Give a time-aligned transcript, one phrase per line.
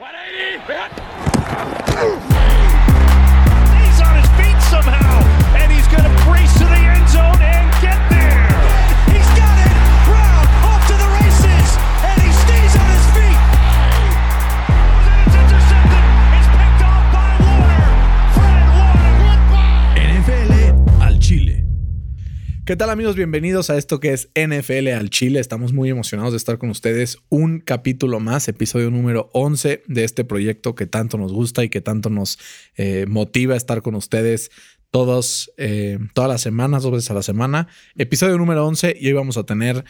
[0.00, 2.29] 180!
[22.70, 23.16] ¿Qué tal amigos?
[23.16, 25.40] Bienvenidos a esto que es NFL al Chile.
[25.40, 27.18] Estamos muy emocionados de estar con ustedes.
[27.28, 31.80] Un capítulo más, episodio número 11 de este proyecto que tanto nos gusta y que
[31.80, 32.38] tanto nos
[32.76, 34.52] eh, motiva a estar con ustedes
[34.92, 37.66] todos, eh, todas las semanas, dos veces a la semana.
[37.96, 39.84] Episodio número 11 y hoy vamos a tener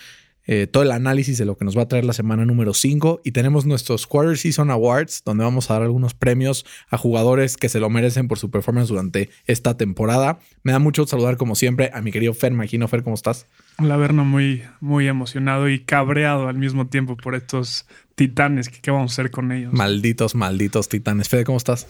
[0.47, 3.21] eh, todo el análisis de lo que nos va a traer la semana número 5
[3.25, 7.69] y tenemos nuestros Quarter Season Awards donde vamos a dar algunos premios a jugadores que
[7.69, 10.39] se lo merecen por su performance durante esta temporada.
[10.63, 12.89] Me da mucho saludar como siempre a mi querido Fer Maquino.
[12.89, 13.47] Fer, ¿cómo estás?
[13.79, 18.69] La Verno muy, muy emocionado y cabreado al mismo tiempo por estos titanes.
[18.69, 19.73] que ¿Qué vamos a hacer con ellos?
[19.73, 21.29] Malditos, malditos titanes.
[21.29, 21.87] Fede, ¿cómo estás?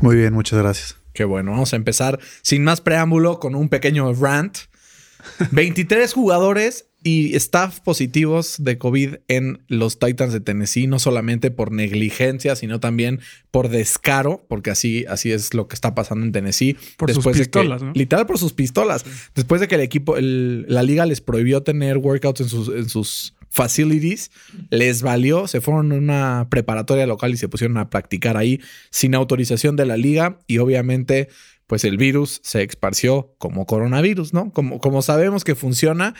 [0.00, 0.96] Muy bien, muchas gracias.
[1.12, 4.58] Qué bueno, vamos a empezar sin más preámbulo con un pequeño rant.
[5.50, 11.70] 23 jugadores y staff positivos de COVID en los Titans de Tennessee, no solamente por
[11.70, 13.20] negligencia, sino también
[13.52, 16.76] por descaro, porque así, así es lo que está pasando en Tennessee.
[16.96, 17.92] Por sus de que- pistolas, ¿no?
[17.94, 19.04] Literal por sus pistolas.
[19.36, 22.88] Después de que el equipo, el- la liga les prohibió tener workouts en sus, en
[22.88, 24.32] sus facilities,
[24.70, 28.60] les valió, se fueron a una preparatoria local y se pusieron a practicar ahí
[28.90, 31.28] sin autorización de la liga y obviamente
[31.68, 34.52] pues el virus se esparció como coronavirus, ¿no?
[34.52, 36.14] Como, como sabemos que funciona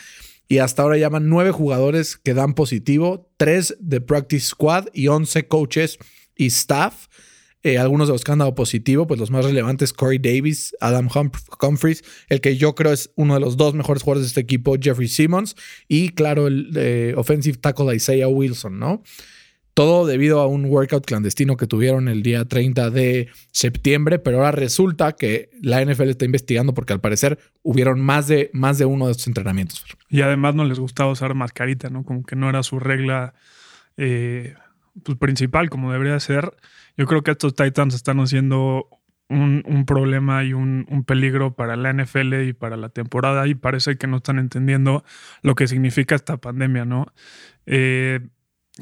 [0.47, 5.47] y hasta ahora llaman nueve jugadores que dan positivo, tres de practice squad y once
[5.47, 5.97] coaches
[6.35, 7.07] y staff.
[7.63, 11.09] Eh, algunos de los que han dado positivo, pues los más relevantes, Corey Davis, Adam
[11.09, 14.41] Hump- Humphries, el que yo creo es uno de los dos mejores jugadores de este
[14.41, 15.55] equipo, Jeffrey Simmons,
[15.87, 19.03] y claro, el eh, offensive tackle Isaiah Wilson, ¿no?
[19.77, 24.49] Todo debido a un workout clandestino que tuvieron el día 30 de septiembre, pero ahora
[24.49, 29.05] resulta que la NFL está investigando porque al parecer hubieron más de, más de uno
[29.05, 29.85] de estos entrenamientos.
[30.09, 32.03] Y además no les gustaba usar mascarita, ¿no?
[32.03, 33.35] Como que no era su regla
[33.97, 34.55] eh,
[35.03, 36.55] pues, principal, como debería ser.
[36.97, 38.87] Yo creo que estos Titans están haciendo
[39.29, 43.95] un, problema y un, un peligro para la NFL y para la temporada y parece
[43.95, 45.03] que no están entendiendo
[45.43, 47.13] lo que significa esta pandemia, ¿no?
[47.67, 48.21] Eh,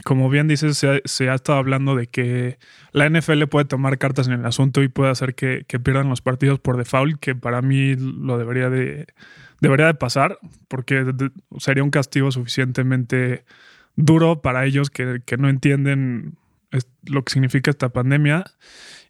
[0.03, 2.57] como bien dices, se ha, se ha estado hablando de que
[2.91, 6.21] la NFL puede tomar cartas en el asunto y puede hacer que, que pierdan los
[6.21, 9.07] partidos por default, que para mí lo debería de,
[9.61, 11.05] debería de pasar, porque
[11.57, 13.45] sería un castigo suficientemente
[13.95, 16.37] duro para ellos que, que no entienden
[17.05, 18.45] lo que significa esta pandemia.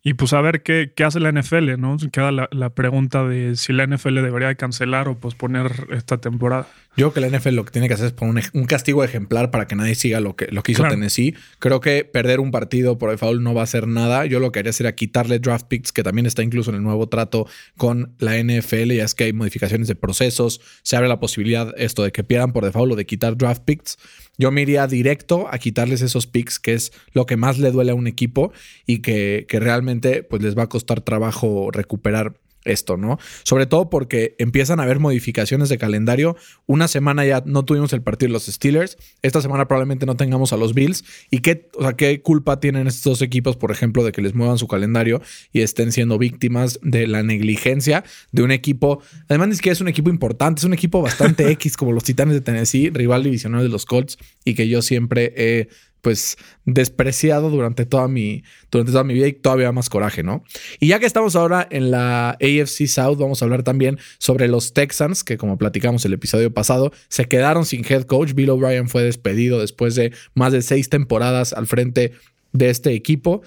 [0.08, 1.98] Y pues a ver qué, qué hace la NFL, ¿no?
[2.12, 6.68] Queda la, la pregunta de si la NFL debería de cancelar o posponer esta temporada.
[6.96, 9.50] Yo creo que la NFL lo que tiene que hacer es poner un, castigo ejemplar
[9.50, 10.94] para que nadie siga lo que, lo que hizo Claro.
[10.94, 11.36] Tennessee.
[11.58, 14.28] Creo que perder un partido por default no va a hacer nada.
[14.28, 17.10] Yo lo que haría sería quitarle draft picks, que también está incluso en el nuevo
[17.10, 18.92] trato con la NFL.
[18.92, 20.62] Ya es que hay modificaciones de procesos.
[20.84, 23.98] Se abre la posibilidad esto de que pierdan por default o de quitar draft picks.
[24.38, 27.92] Yo me iría directo a quitarles esos picks, que es lo que más le duele
[27.92, 28.52] a un equipo
[28.86, 32.34] y que, que realmente pues, les va a costar trabajo recuperar
[32.66, 33.18] esto, ¿no?
[33.44, 36.36] Sobre todo porque empiezan a haber modificaciones de calendario.
[36.66, 38.98] Una semana ya no tuvimos el partido de los Steelers.
[39.22, 41.04] Esta semana probablemente no tengamos a los Bills.
[41.30, 44.34] ¿Y qué, o sea, qué culpa tienen estos dos equipos, por ejemplo, de que les
[44.34, 45.22] muevan su calendario
[45.54, 49.02] y estén siendo víctimas de la negligencia de un equipo?
[49.30, 52.34] Además, es que es un equipo importante, es un equipo bastante X como los Titanes
[52.34, 55.70] de Tennessee, rival divisional de los Colts y que yo siempre he
[56.06, 60.44] pues despreciado durante toda mi durante toda mi vida y todavía más coraje, ¿no?
[60.80, 64.74] Y ya que estamos ahora en la AFC South, vamos a hablar también sobre los
[64.74, 68.34] Texans, que como platicamos el episodio pasado, se quedaron sin head coach.
[68.36, 72.12] Bill O'Brien fue despedido después de más de seis temporadas al frente
[72.52, 73.42] de este equipo.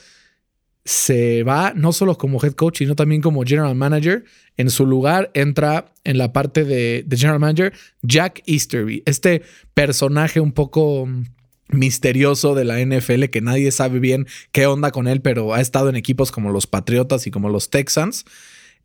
[0.85, 4.25] Se va no solo como head coach, sino también como general manager.
[4.57, 9.43] En su lugar entra en la parte de, de general manager Jack Easterby, este
[9.75, 11.07] personaje un poco
[11.69, 15.89] misterioso de la NFL que nadie sabe bien qué onda con él, pero ha estado
[15.89, 18.25] en equipos como los Patriotas y como los Texans.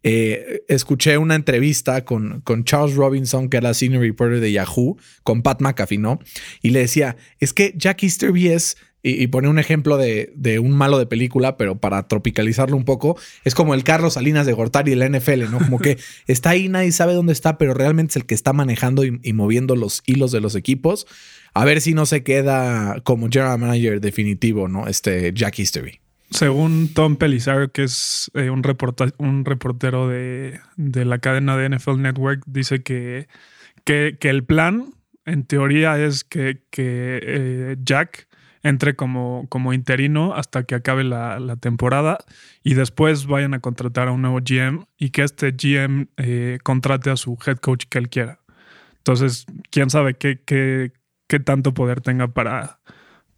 [0.04, 5.42] Eh, escuché una entrevista con, con Charles Robinson, que era senior reporter de Yahoo, con
[5.42, 6.20] Pat McAfee, ¿no?
[6.62, 10.60] Y le decía, es que Jack Easterby es, y, y pone un ejemplo de, de
[10.60, 14.54] un malo de película, pero para tropicalizarlo un poco, es como el Carlos Salinas de
[14.54, 15.60] Gortari de la NFL, ¿no?
[15.60, 15.98] Como que
[16.28, 19.32] está ahí, nadie sabe dónde está, pero realmente es el que está manejando y, y
[19.32, 21.08] moviendo los hilos de los equipos.
[21.54, 24.88] A ver si no se queda como general manager definitivo, ¿no?
[24.88, 26.03] Este Jack Easterby.
[26.34, 32.82] Según Tom Pelissaro, que es eh, un, reportero de, la cadena de NFL Network, dice
[32.82, 33.28] que,
[33.86, 34.96] el plan,
[35.26, 38.28] en teoría, es que, eh, Jack
[38.64, 42.18] entre como, interino hasta que acabe la, temporada
[42.64, 47.12] y después vayan a contratar a un nuevo GM y que este GM eh, contrate
[47.12, 48.40] a su head coach que él quiera.
[48.98, 50.92] Entonces, quién sabe qué
[51.46, 52.80] tanto poder tenga para,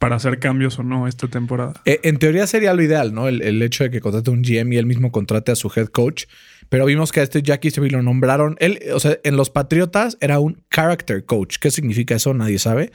[0.05, 1.73] para hacer cambios o no esta temporada.
[1.83, 3.27] Eh, en teoría sería lo ideal, ¿no?
[3.27, 6.25] El, hecho de que contrate un GM y él mismo contrate a su head coach.
[6.69, 8.55] Pero vimos que a este Jackie Seville lo nombraron.
[8.59, 11.55] Él, o sea, en los Patriotas era un character coach.
[11.59, 12.35] ¿Qué significa eso?
[12.35, 12.91] Nadie sabe.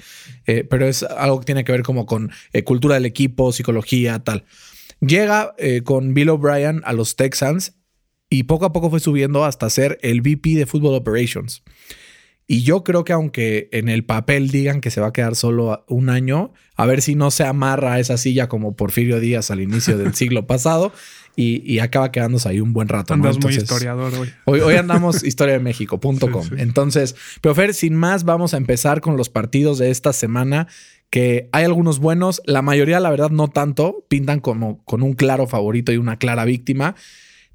[0.47, 4.21] Eh, pero es algo que tiene que ver como con eh, cultura del equipo, psicología,
[4.21, 4.45] tal.
[5.01, 7.75] Llega con Bill O'Brien a los Texans
[8.29, 11.65] y poco a poco fue subiendo hasta ser el VP de Football Operations.
[12.53, 15.85] Y yo creo que aunque en el papel digan que se va a quedar solo
[15.87, 19.61] un año, a ver si no se amarra a esa silla como Porfirio Díaz al
[19.61, 20.93] inicio del siglo pasado
[21.37, 23.15] y, acaba quedándose ahí un buen rato.
[23.15, 24.13] Andas muy historiador
[24.47, 24.63] hoy.
[24.63, 26.49] Hoy, andamos historiademexico.com.
[26.57, 30.67] Entonces, pero Fer, sin más, vamos a empezar con los partidos de esta semana
[31.09, 35.47] que hay algunos buenos, la mayoría la verdad no tanto, pintan como con un claro
[35.47, 36.97] favorito y una clara víctima.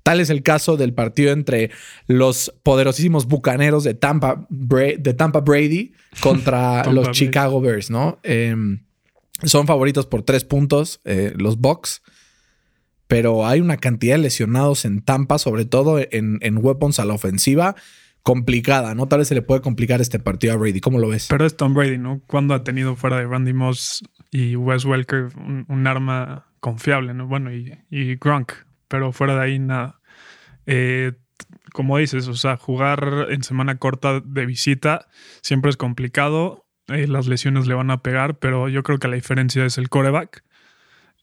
[0.05, 1.71] Tal es el caso del partido entre
[2.05, 8.19] los poderosísimos bucaneros de Tampa, de Tampa Brady contra los Chicago Bears, ¿no?
[8.21, 8.83] Em,
[9.41, 12.03] son favoritos por tres puntos eh, los Bucks,
[13.07, 17.15] pero hay una cantidad de lesionados en Tampa, sobre todo en, en, weapons a la
[17.15, 17.75] ofensiva,
[18.21, 19.07] complicada, ¿no?
[19.07, 20.81] Tal vez se le puede complicar este partido a Brady.
[20.81, 21.25] ¿Cómo lo ves?
[21.31, 22.21] Pero es Tom Brady, ¿no?
[22.27, 25.29] Cuando ha tenido fuera de Randy Moss y Wes Welker
[25.67, 27.25] un, arma confiable, ¿no?
[27.25, 28.53] Bueno, y, y Gronk
[28.87, 29.99] pero fuera de ahí nada.
[30.65, 31.13] Eh,
[31.73, 35.07] como dices, o sea, jugar en semana corta de visita
[35.41, 36.65] siempre es complicado.
[36.87, 39.89] Eh, las lesiones le van a pegar, pero yo creo que la diferencia es el
[39.89, 40.43] coreback.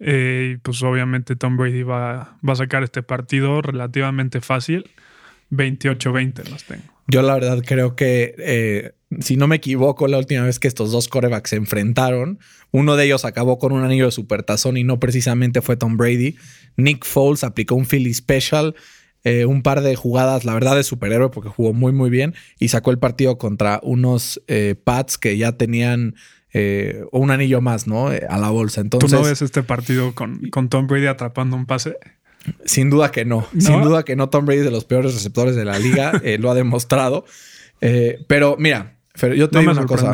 [0.00, 4.90] Eh, pues obviamente Tom Brady va, va, a sacar este partido relativamente fácil.
[5.50, 6.84] 28-20 los tengo.
[7.06, 11.08] Yo la verdad creo que, si no me equivoco, la última vez que estos dos
[11.08, 12.38] corebacks se enfrentaron,
[12.70, 16.36] uno de ellos acabó con un anillo de supertazón y no precisamente fue Tom Brady.
[16.76, 18.74] Nick Foles aplicó un Philly Special,
[19.24, 22.68] eh, un par de jugadas, la verdad, de superhéroe, porque jugó muy, muy bien y
[22.68, 26.16] sacó el partido contra unos eh, Pats que ya tenían
[26.52, 28.08] eh, un anillo más, ¿no?
[28.08, 28.80] a la bolsa.
[28.80, 31.96] Entonces, ¿Tú no ves este partido con, con Tom Brady atrapando un pase?
[32.64, 33.46] Sin duda que no.
[33.56, 34.28] Sin duda que no.
[34.28, 36.12] Tom Brady es de los peores receptores de la liga.
[36.38, 37.24] lo ha demostrado.
[38.26, 40.12] pero mira, yo te digo una cosa.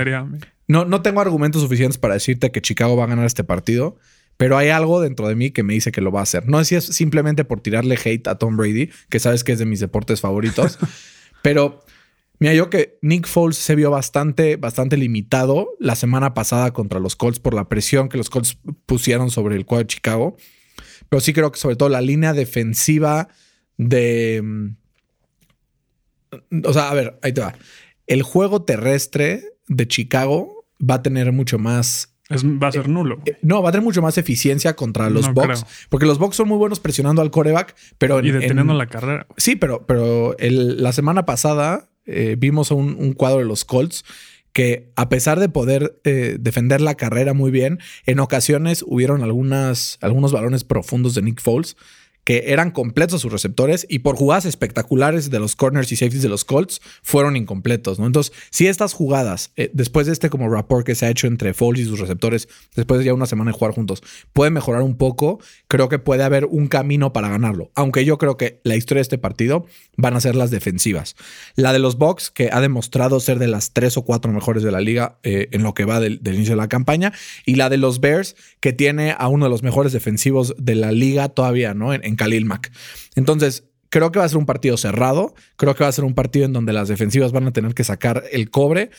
[0.67, 3.97] No, no tengo argumentos suficientes para decirte que Chicago va a ganar este partido,
[4.37, 6.47] pero hay algo dentro de mí que me dice que lo va a hacer.
[6.47, 9.59] No sé si es simplemente por tirarle hate a Tom Brady, que sabes que es
[9.59, 10.79] de mis deportes favoritos,
[11.43, 11.85] pero
[12.39, 17.17] mira, yo que Nick Foles se vio bastante, bastante limitado la semana pasada contra los
[17.17, 20.37] Colts por la presión que los Colts pusieron sobre el cuadro de Chicago.
[21.09, 23.29] Pero sí creo que sobre todo la línea defensiva
[23.79, 24.43] de...
[24.43, 24.77] Mm,
[26.65, 27.55] o sea, a ver, ahí te va.
[28.09, 32.17] El juego terrestre de Chicago va a tener mucho más.
[32.31, 33.21] va a ser nulo.
[33.27, 35.35] Eh, no, va a tener mucho más eficiencia contra los no
[35.89, 38.19] Porque los Bucks son muy buenos presionando al coreback, pero.
[38.21, 39.27] Y deteniendo la carrera.
[39.37, 44.05] Sí, pero, pero la semana pasada eh, vimos un, un, cuadro de los Colts
[44.53, 49.99] que, a pesar de poder eh, defender la carrera muy bien, en ocasiones hubieron algunas,
[50.01, 51.77] algunos balones profundos de Nick Foles
[52.29, 56.29] que eran completos sus receptores y por jugadas espectaculares de los corners y safeties de
[56.29, 58.05] los Colts fueron incompletos, ¿no?
[58.05, 61.55] Entonces, si estas jugadas, eh, después de este como rapport que se ha hecho entre
[61.55, 62.47] Foles y sus receptores,
[62.77, 64.03] después de ya una semana de jugar juntos,
[64.35, 67.71] puede mejorar un poco, creo que puede haber un camino para ganarlo.
[67.75, 69.65] Aunque yo creo que la historia de este partido
[69.97, 71.17] van a ser las defensivas.
[71.57, 74.71] La de los Bucks, que ha demostrado ser de las tres o cuatro mejores de
[74.71, 77.15] la liga eh, en lo que va del, inicio de la campaña,
[77.47, 80.93] y la de los Bears, que tiene a uno de los mejores defensivos de la
[80.93, 81.95] liga todavía, ¿no?
[81.95, 82.71] En, Khalil Mack.
[83.17, 85.35] Entonces, creo que va a ser un partido cerrado.
[85.57, 87.85] Creo que va a ser un partido en donde las defensivas van a tener que
[87.85, 88.91] sacar el cobre.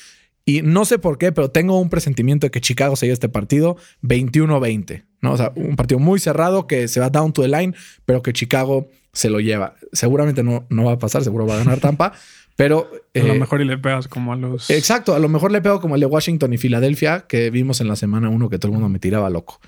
[0.45, 3.29] Y no sé por qué, pero tengo un presentimiento de que Chicago se lleva este
[3.29, 5.05] partido 21-20.
[5.21, 5.33] ¿no?
[5.33, 8.33] O sea, un partido muy cerrado que se va down to the line, pero que
[8.33, 9.75] Chicago se lo lleva.
[9.91, 12.13] Seguramente no, no va a pasar, seguro va a ganar Tampa.
[12.59, 12.91] Pero.
[13.15, 14.69] a lo eh, mejor y le pegas como a los.
[14.69, 17.87] Exacto, a lo mejor le pego como el de Washington y Filadelfia, que vimos en
[17.87, 19.61] la semana uno que todo el mundo me tiraba loco.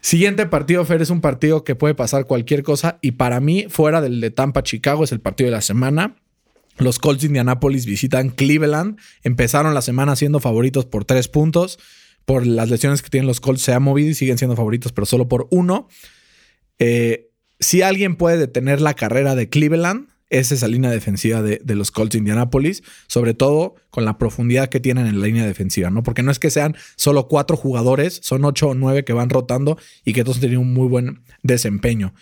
[0.00, 2.98] Siguiente partido, Fer, es un partido que puede pasar cualquier cosa.
[3.02, 6.16] Y para mí, fuera del de Tampa, Chicago, es el partido de la semana.
[6.78, 8.98] Los Colts de Indianapolis visitan Cleveland.
[9.22, 11.78] Empezaron la semana siendo favoritos por tres puntos.
[12.24, 15.06] Por las lesiones que tienen los Colts se ha movido y siguen siendo favoritos, pero
[15.06, 15.88] solo por uno.
[16.78, 21.90] Eh, si alguien puede detener la carrera de Cleveland, es esa línea defensiva de, los
[21.90, 26.02] Colts de Indianapolis, sobre todo con la profundidad que tienen en la línea defensiva, ¿no?
[26.02, 29.78] Porque no es que sean solo cuatro jugadores, son ocho o nueve que van rotando
[30.04, 32.14] y que todos tienen un muy buen desempeño.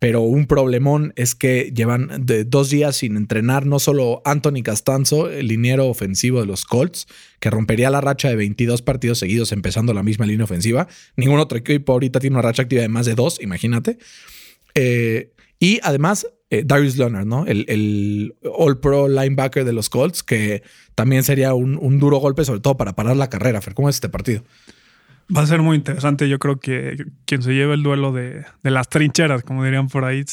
[0.00, 5.30] pero un problemón es que llevan de dos días sin entrenar no solo Anthony Castanzo,
[5.30, 7.06] el liniero ofensivo de los Colts,
[7.40, 10.88] que rompería la racha de 22 partidos seguidos empezando la misma línea ofensiva.
[11.16, 13.96] Ningún otro equipo ahorita tiene una racha activa de más de dos, imagínate.
[14.74, 16.26] Eh, y además,
[16.58, 17.44] eh, Darius Leonard, ¿no?
[17.46, 20.62] El, All Pro linebacker de los Colts, que
[20.94, 23.60] también sería un, duro golpe, sobre todo para parar la carrera.
[23.60, 24.42] Fer, ¿cómo es este partido?
[25.34, 26.28] Va a ser muy interesante.
[26.28, 30.24] Yo creo que quien se lleve el duelo de, las trincheras, como dirían por ahí,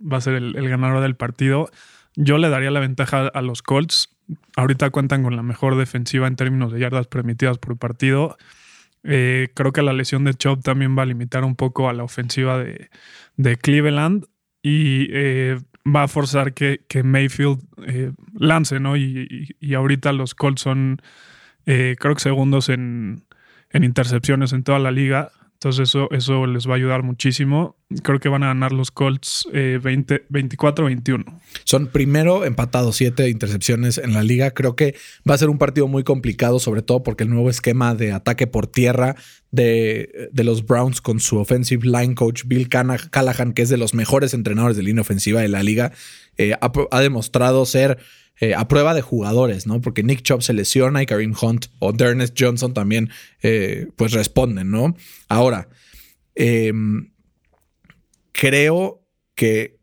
[0.00, 1.70] va a ser el, ganador del partido.
[2.16, 4.16] Yo le daría la ventaja a los Colts.
[4.56, 8.36] Ahorita cuentan con la mejor defensiva en términos de yardas permitidas por partido.
[9.02, 12.04] Eh, creo que la lesión de Chop también va a limitar un poco a la
[12.04, 14.26] ofensiva de, Cleveland
[14.62, 18.96] y eh, va a forzar que, Mayfield eh, lance, ¿no?
[18.96, 21.00] Y, y, ahorita los Colts son,
[21.64, 23.24] creo que segundos en,
[23.70, 25.30] en intercepciones en toda la liga.
[25.54, 27.76] Entonces eso, eso les va a ayudar muchísimo.
[28.02, 31.20] Creo que van a ganar los Colts 24-21.
[31.20, 31.32] Eh,
[31.64, 34.52] Son primero empatados, siete intercepciones en la liga.
[34.52, 34.94] Creo que
[35.28, 38.46] va a ser un partido muy complicado, sobre todo porque el nuevo esquema de ataque
[38.46, 39.16] por tierra
[39.50, 43.94] de, de los Browns con su offensive line coach Bill Callahan, que es de los
[43.94, 45.92] mejores entrenadores de línea ofensiva de la liga,
[46.36, 47.98] eh, ha demostrado ser
[48.42, 49.82] eh, a prueba de jugadores, ¿no?
[49.82, 53.10] Porque Nick Chubb se lesiona y Kareem Hunt o Dernest Johnson también,
[53.42, 54.96] eh, pues responden, ¿no?
[55.28, 55.68] Ahora,
[56.34, 57.12] em,
[58.32, 59.79] creo que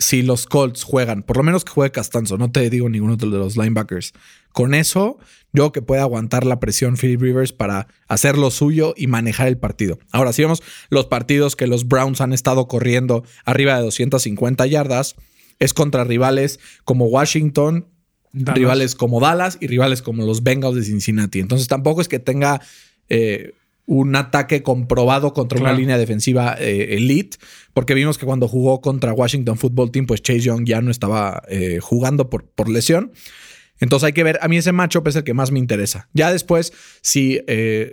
[0.00, 3.26] si los Colts juegan, por lo menos que juegue Castanzo, no te digo ninguno de
[3.26, 4.14] los linebackers,
[4.52, 5.18] con eso
[5.52, 9.58] yo que pueda aguantar la presión Philip Rivers para hacer lo suyo y manejar el
[9.58, 9.98] partido.
[10.10, 15.16] Ahora, si vemos los partidos que los Browns han estado corriendo arriba de 250 yardas,
[15.58, 17.86] es contra rivales como Washington,
[18.32, 21.40] rivales como Dallas y rivales como los Bengals de Cincinnati.
[21.40, 22.62] Entonces tampoco es que tenga
[23.10, 23.52] eh,
[23.90, 27.38] un ataque comprobado contra una línea defensiva eh, elite,
[27.74, 31.42] porque vimos que cuando jugó contra Washington Football Team, pues Chase Young ya no estaba
[31.48, 33.10] eh, jugando por, por lesión.
[33.80, 36.08] Entonces hay que ver, a mí ese matchup es el que más me interesa.
[36.12, 37.40] Ya después, si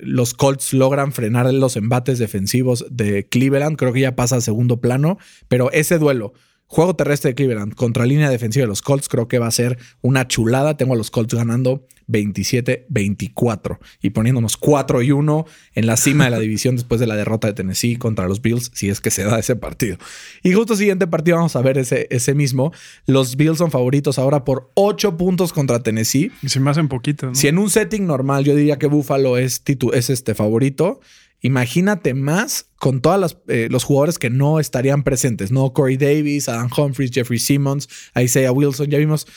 [0.02, 4.82] los Colts logran frenar los embates defensivos de Cleveland, creo que ya pasa a segundo
[4.82, 6.34] plano, pero ese duelo
[6.68, 9.78] Juego terrestre de Cleveland contra línea defensiva de los Colts creo que va a ser
[10.02, 10.76] una chulada.
[10.76, 15.46] Tengo a los Colts ganando 27-24 y poniéndonos 4 y 1
[15.76, 18.72] en la cima de la división después de la derrota de Tennessee contra los Bills,
[18.74, 19.98] si es que se da ese partido.
[20.44, 22.74] Y justo siguiente partido vamos a ver ese, ese mismo.
[23.06, 26.32] Los Bills son favoritos ahora por 8 puntos contra Tennessee.
[26.42, 27.30] Y se me hacen poquitos.
[27.30, 27.36] ¿no?
[27.36, 31.00] Si en un setting normal yo diría que Buffalo es, es este favorito.
[31.42, 35.72] Imagínate más con todos eh, los jugadores que no estarían presentes, ¿no?
[35.72, 39.28] Corey Davis, Adam Humphries, Jeffrey Simmons, Isaiah Wilson, ya vimos.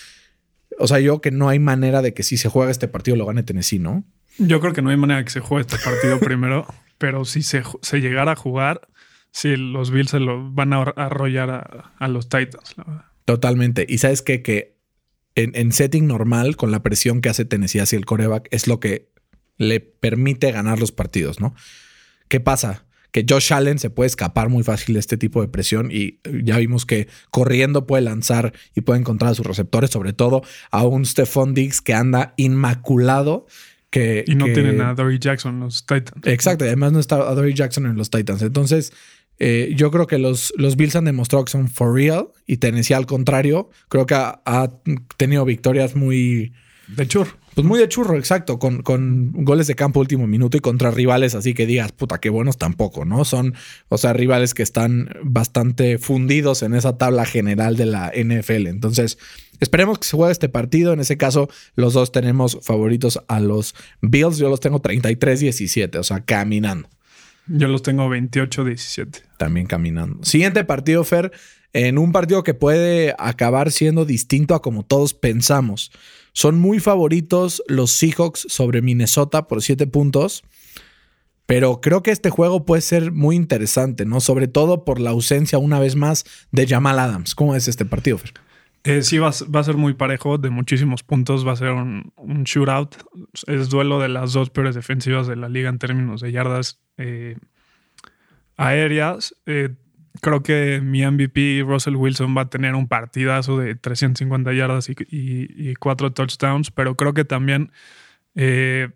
[0.78, 3.26] O sea, yo que no hay manera de que si se juega este partido lo
[3.26, 4.04] gane Tennessee, ¿no?
[4.38, 6.66] Yo creo que no hay manera de que se juegue este partido primero,
[6.96, 7.62] pero si se,
[8.00, 8.88] llegara a jugar,
[9.30, 13.04] sí, los Bills se lo van a arrollar a, los Titans, la verdad.
[13.26, 13.84] Totalmente.
[13.86, 14.42] Y sabes qué?
[14.42, 14.78] que
[15.34, 18.80] en, en, setting normal, con la presión que hace Tennessee hacia el coreback, es lo
[18.80, 19.10] que
[19.58, 21.54] le permite ganar los partidos, ¿no?
[22.30, 22.86] ¿Qué pasa?
[23.10, 26.58] Que Josh Allen se puede escapar muy fácil de este tipo de presión y ya
[26.58, 31.04] vimos que corriendo puede lanzar y puede encontrar a sus receptores, sobre todo a un
[31.04, 33.48] Stephon Diggs que anda inmaculado.
[33.90, 36.24] Que, y no tienen a Dory Jackson en los Titans.
[36.24, 38.42] Exacto, y además no está a Dory Jackson en los Titans.
[38.42, 38.92] Entonces,
[39.40, 42.94] eh, yo creo que los, los Bills han demostrado que son for real y Tennessee
[42.94, 44.68] al contrario, creo que ha, ha
[45.16, 46.52] tenido victorias muy...
[46.86, 47.32] De churro.
[47.54, 51.34] Pues muy de churro, exacto, con, con, goles de campo último minuto y contra rivales
[51.34, 53.24] así que digas, puta, qué buenos tampoco, ¿no?
[53.24, 53.54] Son,
[53.88, 58.68] o sea, rivales que están bastante fundidos en esa tabla general de la NFL.
[58.68, 59.18] Entonces,
[59.58, 60.92] esperemos que se juegue este partido.
[60.92, 64.38] En ese caso, los dos tenemos favoritos a los Bills.
[64.38, 66.88] Yo los tengo 33-17, o sea, caminando.
[67.48, 69.22] Yo los tengo 28-17.
[69.38, 70.22] También caminando.
[70.24, 71.32] Siguiente partido, Fer,
[71.72, 75.90] en un partido que puede acabar siendo distinto a como todos pensamos.
[76.32, 80.42] Son muy favoritos los Seahawks sobre Minnesota por 7 puntos.
[81.46, 84.20] Pero creo que este juego puede ser muy interesante, ¿no?
[84.20, 87.34] Sobre todo por la ausencia una vez más de Jamal Adams.
[87.34, 88.34] ¿Cómo es este partido, Fer?
[88.84, 91.44] Eh, sí, va, a ser muy parejo, de muchísimos puntos.
[91.46, 92.12] Va a ser un,
[92.44, 92.94] shootout.
[93.48, 97.36] Es duelo de las dos peores defensivas de la liga en términos de yardas eh,
[98.56, 99.34] aéreas.
[99.46, 99.70] Eh,
[100.20, 105.74] creo que mi MVP, Russell Wilson, va a tener un partidazo de 350 yardas y,
[105.76, 107.72] cuatro touchdowns, pero creo que también
[108.34, 108.90] eh,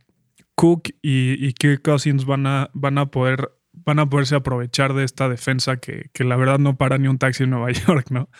[0.55, 5.29] Cook y, Kirk Cousins van a, van a poder van a poderse aprovechar de esta
[5.29, 8.31] defensa que, la verdad no para ni un taxi en Nueva York, ¿no?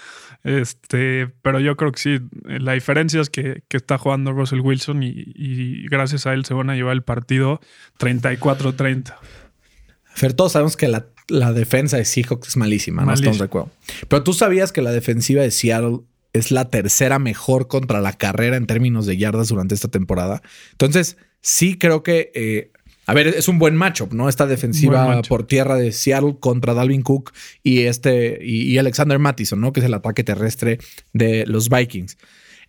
[0.45, 5.03] Este, pero yo creo que sí, la diferencia es que, que está jugando Russell Wilson
[5.03, 7.61] y, y, gracias a él se van a llevar el partido
[7.99, 9.17] 34-30.
[10.05, 13.71] Fer, todos sabemos que la la defensa de Seahawks es malísima, no estamos de acuerdo.
[14.09, 16.01] Pero tú sabías que la defensiva de Seattle
[16.33, 20.43] es la tercera mejor contra la carrera en términos de yardas durante esta temporada.
[20.73, 22.73] Entonces, sí creo que, eh,
[23.07, 24.29] a ver, es un buen matchup, ¿no?
[24.29, 29.61] Esta defensiva por tierra de Seattle contra Dalvin Cook y este y, y Alexander Mattison,
[29.61, 29.73] ¿no?
[29.73, 30.79] Que es el ataque terrestre
[31.13, 32.19] de los Vikings.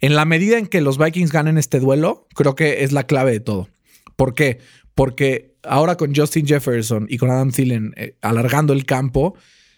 [0.02, 3.32] En la medida en que los Vikings ganen este duelo, creo que es la clave
[3.32, 3.70] de todo.
[4.16, 4.60] ¿Por qué?
[4.96, 9.36] Porque ahora con Justin Jefferson y con Adam Thielen eh, alargando el campo,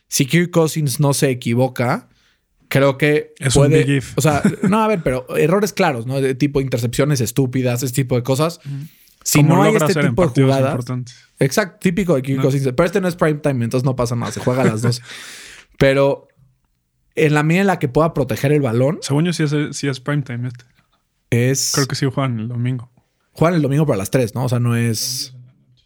[0.08, 2.08] si Kirk Cousins no se equivoca,
[2.70, 3.84] creo que Es un puede.
[3.84, 4.18] big if.
[4.18, 6.22] O sea, no, a ver, pero errores claros, ¿no?
[6.22, 8.60] De tipo intercepciones estúpidas, ese tipo de cosas.
[9.24, 10.86] Si Como no hay este hacer en tipo de jugadas.
[11.40, 12.44] Exacto, típico de Kirk No.
[12.44, 12.64] Cousins.
[12.76, 15.02] Pero este no es prime time, entonces no pasa nada, se juega a las dos.
[15.80, 16.28] pero
[17.16, 19.88] en la medida en la que pueda proteger el balón, Según yo, sí es, sí
[19.88, 20.64] es prime time este.
[21.32, 21.72] es.
[21.74, 22.92] Creo que sí juegan el domingo.
[23.38, 24.46] Juegan el domingo para las 3, ¿no?
[24.46, 25.36] O sea, no es.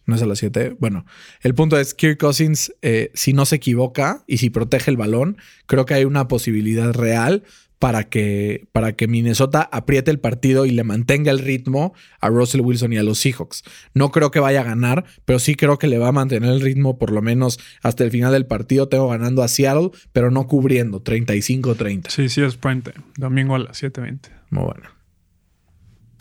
[0.06, 0.78] No es a las 7.
[0.80, 1.06] Bueno,
[1.42, 5.38] el punto es Kirk Cousins, eh, si no se equivoca y si protege el balón,
[5.68, 7.44] creo que hay una posibilidad real
[7.78, 12.62] para que, para que Minnesota apriete el partido y le mantenga el ritmo a Russell
[12.62, 13.64] Wilson y a los Seahawks.
[13.94, 16.62] No creo que vaya a ganar, pero sí creo que le va a mantener el
[16.62, 18.88] ritmo por lo menos hasta el final del partido.
[18.88, 22.10] Tengo ganando a Seattle, pero no cubriendo 35-30.
[22.10, 22.84] Sí, sí es time.
[23.18, 24.30] Domingo a las 7.20.
[24.52, 25.01] Muy bueno.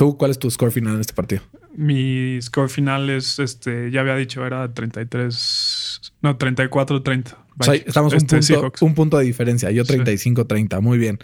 [0.01, 1.43] ¿Tú cuál es tu score final en este partido?
[1.77, 7.37] Mi score final es, este, ya había dicho, era 33, no, 34-30.
[7.59, 8.81] O sea, estamos Este, un, punto, Seahawks.
[8.81, 9.71] un punto de diferencia.
[9.71, 9.93] Yo Sí.
[9.93, 10.81] 35-30.
[10.81, 11.19] Muy bien.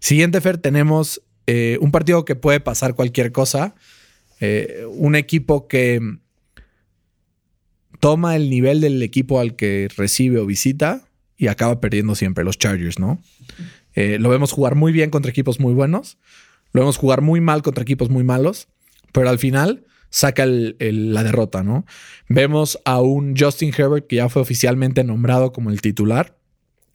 [0.00, 3.74] Siguiente, Fer, tenemos eh, un partido que puede pasar cualquier cosa.
[4.38, 6.02] Eh, un equipo que
[8.00, 11.08] toma el nivel del equipo al que recibe o visita
[11.38, 13.18] y acaba perdiendo siempre, los Chargers, ¿no?
[13.94, 16.18] Eh, lo vemos jugar muy bien contra equipos muy buenos.
[16.72, 18.68] Lo vemos jugar muy mal contra equipos muy malos.
[19.12, 21.86] Pero al final saca la derrota, ¿no?
[22.28, 26.36] Vemos a un Justin Herbert que ya fue oficialmente nombrado como el titular.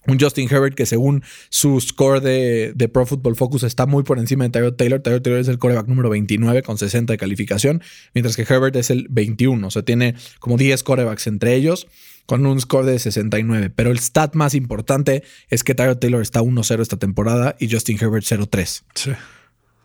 [0.08, 4.20] Un Justin Herbert que según su score de, de Pro Football Focus está muy por
[4.20, 5.02] encima de Tyrod Taylor.
[5.02, 7.82] Tyrod Taylor es el coreback número 29 con 60 de calificación,
[8.14, 9.66] mientras que Herbert es el 21.
[9.66, 11.88] O sea, tiene como 10 corebacks entre ellos
[12.28, 13.72] con un score de 69.
[13.76, 17.98] Pero el stat más importante es que Tyrod Taylor está 1-0 esta temporada y Justin
[18.00, 18.84] Herbert 0-3.
[18.94, 19.12] Sí.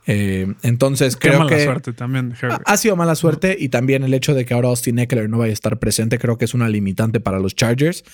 [0.07, 1.65] Eh, entonces Qué creo mala que...
[1.65, 2.35] suerte también.
[2.65, 5.51] Ha sido mala suerte y también el hecho de que ahora Austin Eckler no vaya
[5.51, 8.05] a estar presente creo que es una limitante para los Chargers.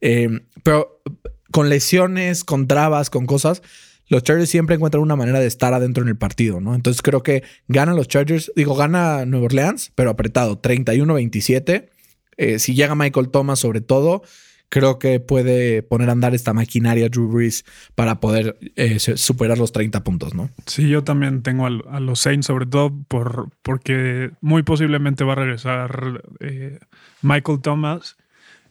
[0.00, 1.02] Eh, pero
[1.50, 3.62] con lesiones, con trabas, con cosas,
[4.08, 6.74] los Chargers siempre encuentran una manera de estar adentro en el partido, ¿no?
[6.74, 11.88] Entonces creo que ganan los Chargers, digo, gana Nueva Orleans, pero apretado, 31-27.
[12.36, 14.22] Eh, si llega Michael Thomas sobre todo,
[14.68, 19.72] creo que puede poner a andar esta maquinaria Drew Brees para poder eh, superar los
[19.72, 20.50] 30 puntos, ¿no?
[20.66, 25.36] Sí, yo también tengo a, los Saints, sobre todo por, porque muy posiblemente va a
[25.36, 26.78] regresar eh,
[27.22, 28.16] Michael Thomas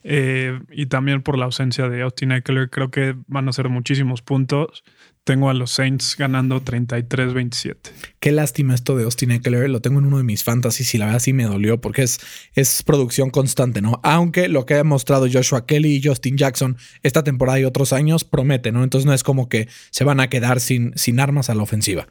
[0.03, 2.69] eh, y también por la ausencia de Austin Eckler.
[2.69, 4.83] Creo que van a ser muchísimos puntos.
[5.25, 7.77] Tengo a los Saints ganando 33-27.
[8.19, 9.67] Qué lástima esto de Austin Eckler.
[9.71, 12.19] Lo tengo en uno de mis fantasies y la verdad sí me dolió porque es,
[12.53, 13.99] es producción constante, ¿no?
[14.03, 18.23] Aunque lo que ha demostrado Joshua Kelly y Justin Jackson esta temporada y otros años
[18.23, 18.83] promete, ¿no?
[18.83, 22.07] Entonces no es como que se van a quedar sin, sin armas a la ofensiva.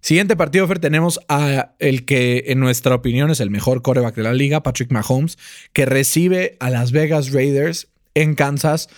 [0.00, 4.22] Siguiente partido, Fer, tenemos a el que en nuestra opinión es el mejor coreback de
[4.22, 5.36] la liga, Patrick Mahomes,
[5.72, 8.88] que recibe a Las Vegas Raiders en Kansas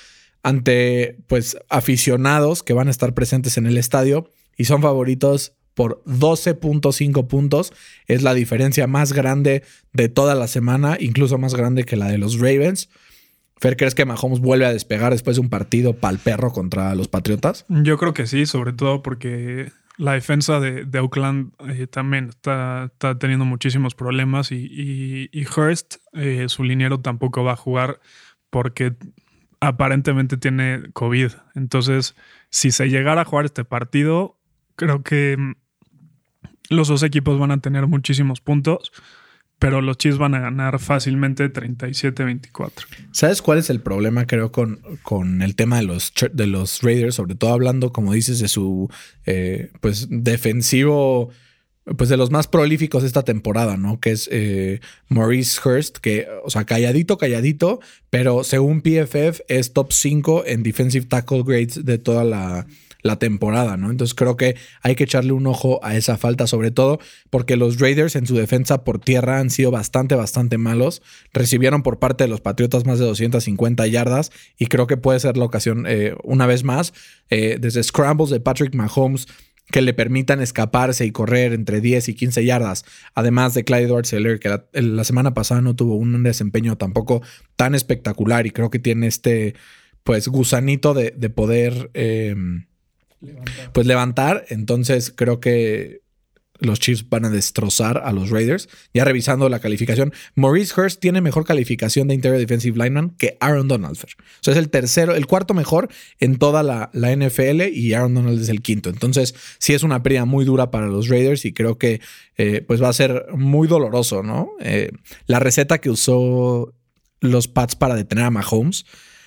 [0.42, 6.02] ante pues aficionados que van a estar presentes en el estadio y son favoritos por
[6.06, 7.72] 12.5 puntos.
[8.06, 12.18] Es la diferencia más grande de toda la semana, incluso más grande que la de
[12.18, 12.88] los Ravens.
[13.60, 17.08] Fer, ¿crees que Mahomes vuelve a despegar después de un partido pal perro contra los
[17.08, 17.64] Patriotas?
[17.68, 22.84] Yo creo que sí, sobre todo porque la defensa de, de Oakland eh, también está,
[22.92, 28.00] está teniendo muchísimos problemas y, y, y Hurst, eh, su liniero, tampoco va a jugar
[28.50, 28.94] porque
[29.60, 31.32] aparentemente tiene COVID.
[31.54, 32.14] Entonces,
[32.50, 34.38] si se llegara a jugar este partido,
[34.76, 35.54] creo que mm,
[36.70, 38.92] los dos equipos van a tener muchísimos puntos,
[39.58, 42.72] pero los Chiefs van a ganar fácilmente 37-24.
[43.10, 47.16] ¿Sabes cuál es el problema, creo, con, con el tema de los, de los Raiders?
[47.16, 48.88] Sobre todo hablando, como dices, de su
[49.26, 51.30] eh, pues defensivo,
[51.96, 54.00] pues de los más prolíficos esta temporada, ¿no?
[54.00, 59.92] Que es eh, Maurice Hurst, que, o sea, calladito, calladito, pero según PFF es top
[59.92, 62.66] 5 en defensive tackle grades de toda la,
[63.02, 63.90] la temporada, ¿no?
[63.90, 66.98] Entonces creo que hay que echarle un ojo a esa falta, sobre todo
[67.30, 71.02] porque los Raiders en su defensa por tierra han sido bastante, bastante malos.
[71.32, 75.36] Recibieron por parte de los Patriotas más de 250 yardas y creo que puede ser
[75.36, 76.92] la ocasión eh, una vez más.
[77.30, 79.26] eh, desde scrambles de Patrick Mahomes
[79.70, 84.10] que le permitan escaparse y correr entre 10 y 15 yardas, además de Clyde edwards
[84.10, 87.22] que la, semana pasada no tuvo un desempeño tampoco
[87.56, 89.54] tan espectacular y creo que tiene este
[90.04, 92.66] pues gusanito de, poder em,
[93.72, 96.00] pues levantar, entonces creo que
[96.60, 98.68] los Chiefs van a destrozar a los Raiders.
[98.92, 103.68] Ya revisando la calificación, Maurice Hurst tiene mejor calificación de Interior Defensive Lineman que Aaron
[103.68, 103.96] Donald.
[103.96, 108.40] O sea, es el tercero, el cuarto mejor en toda la, NFL y Aaron Donald
[108.40, 108.90] es el quinto.
[108.90, 112.00] Entonces, sí es una pérdida muy dura para los Raiders y creo que
[112.36, 114.50] eh, pues va a ser muy doloroso, ¿no?
[114.60, 114.90] Eh,
[115.26, 116.74] la receta que usó
[117.20, 118.84] los Pats para detener a Mahomes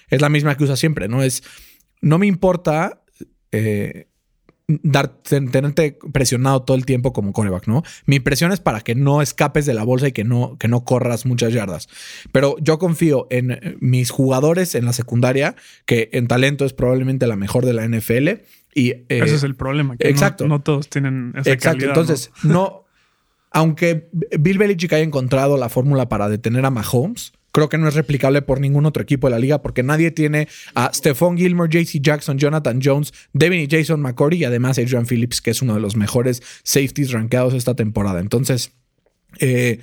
[0.10, 1.24] es la misma que usa siempre, ¿no?
[1.24, 1.44] Es,
[2.02, 3.02] no me importa...
[3.54, 4.08] Eh,
[4.84, 7.84] dar, tenerte presionado todo el tiempo como coreback, ¿no?
[8.06, 10.84] Mi presión es para que no escapes de la bolsa y que no, que no
[10.84, 11.90] corras muchas yardas.
[12.32, 15.56] Pero yo confío en eh, mis jugadores en la secundaria,
[15.86, 18.44] que en talento es probablemente la mejor de la NFL.
[18.74, 19.98] Y, eh, Ese es el problema.
[19.98, 20.48] Que exacto.
[20.48, 21.86] No, todos tienen esa Exacto.
[21.86, 22.86] Entonces, no,
[23.52, 27.96] aunque Bill Belichick haya encontrado la fórmula para detener a Mahomes, creo que no es
[27.96, 32.02] replicable por ningún otro equipo de la liga porque nadie tiene a Stephon Gilmore, JC
[32.02, 35.82] Jackson, Jonathan Jones, Devin y Jason McCordy y además Adrian Phillips, que es uno de
[35.82, 38.20] los mejores safeties rankeados esta temporada.
[38.20, 38.72] Entonces,
[39.40, 39.80] eh,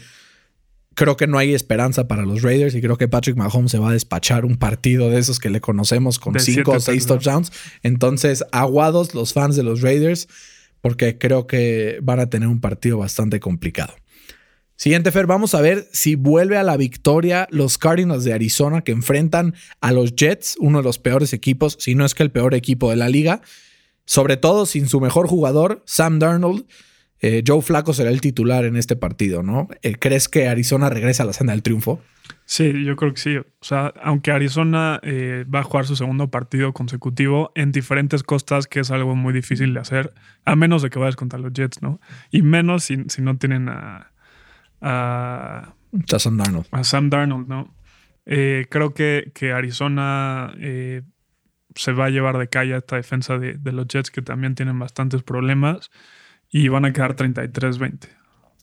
[0.94, 3.90] creo que no hay esperanza para los Raiders y creo que Patrick Mahomes se va
[3.90, 7.52] a despachar un partido de esos que le conocemos con cinco o seis touchdowns.
[7.82, 10.28] Entonces, aguados los fans de los Raiders
[10.80, 13.94] porque creo que van a tener un partido bastante complicado.
[14.78, 18.92] Siguiente, Fer, vamos a ver si vuelve a la victoria los Cardinals de Arizona que
[18.92, 22.54] enfrentan a los Jets, uno de los peores equipos, si no es que el peor
[22.54, 23.42] equipo de la liga.
[24.04, 26.64] Sobre todo sin su mejor jugador, Sam Darnold.
[27.20, 29.66] Eh, Joe Flaco será el titular en este partido, ¿no?
[29.82, 32.00] Eh, ¿Crees que Arizona regresa a la senda del triunfo?
[32.44, 33.36] Sí, yo creo que sí.
[33.36, 38.68] O sea, aunque Arizona eh, va a jugar su segundo partido consecutivo en diferentes costas,
[38.68, 40.14] que es algo muy difícil de hacer,
[40.44, 42.00] a menos de que vayas contra los Jets, ¿no?
[42.30, 44.12] Y menos si no tienen a,
[44.80, 45.74] a,
[46.18, 46.66] Sam Darnold.
[46.70, 47.74] A Sam Darnold, ¿no?
[48.26, 51.02] Eh, creo que, que Arizona eh,
[51.74, 55.22] se va a llevar de calle esta defensa de, los Jets que también tienen bastantes
[55.22, 55.90] problemas
[56.50, 58.08] y van a quedar 33-20.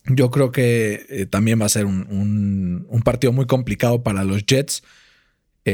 [0.08, 4.84] Yo creo que eh, también va a ser un, partido muy complicado para los Jets.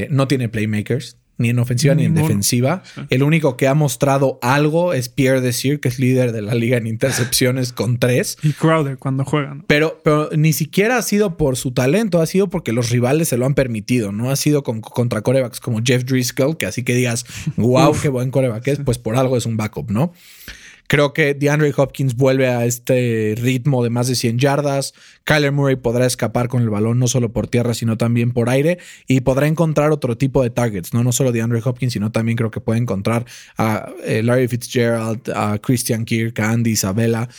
[0.10, 2.84] no tiene playmakers ni en ofensiva ni en defensiva.
[3.10, 6.78] El único que ha mostrado algo es Pierre Desir, que es líder de la liga
[6.78, 8.38] en intercepciones con tres.
[8.44, 9.64] Y Crowder cuando juegan.
[9.68, 13.38] Pero, pero ni siquiera ha sido por su talento, ha sido porque los rivales se
[13.38, 14.32] lo han permitido, ¿no?
[14.32, 17.26] Ha sido con, contra corebacks como Jeff Driscoll, que así que digas,
[17.58, 20.14] wow, qué buen coreback es, pues por algo es un backup, ¿no?
[20.92, 24.94] Creo que DeAndre Hopkins vuelve a este ritmo de más de 100 yardas.
[25.24, 28.78] Kyler Murray podrá escapar con el balón no solo por tierra, sino también por aire
[29.08, 32.52] y podrá encontrar otro tipo de targets, no, no solo DeAndre Hopkins, sino también creo
[32.52, 33.26] que puede encontrar
[33.58, 37.30] a eh, Larry Fitzgerald, a Christian Kirk, a Andy Isabella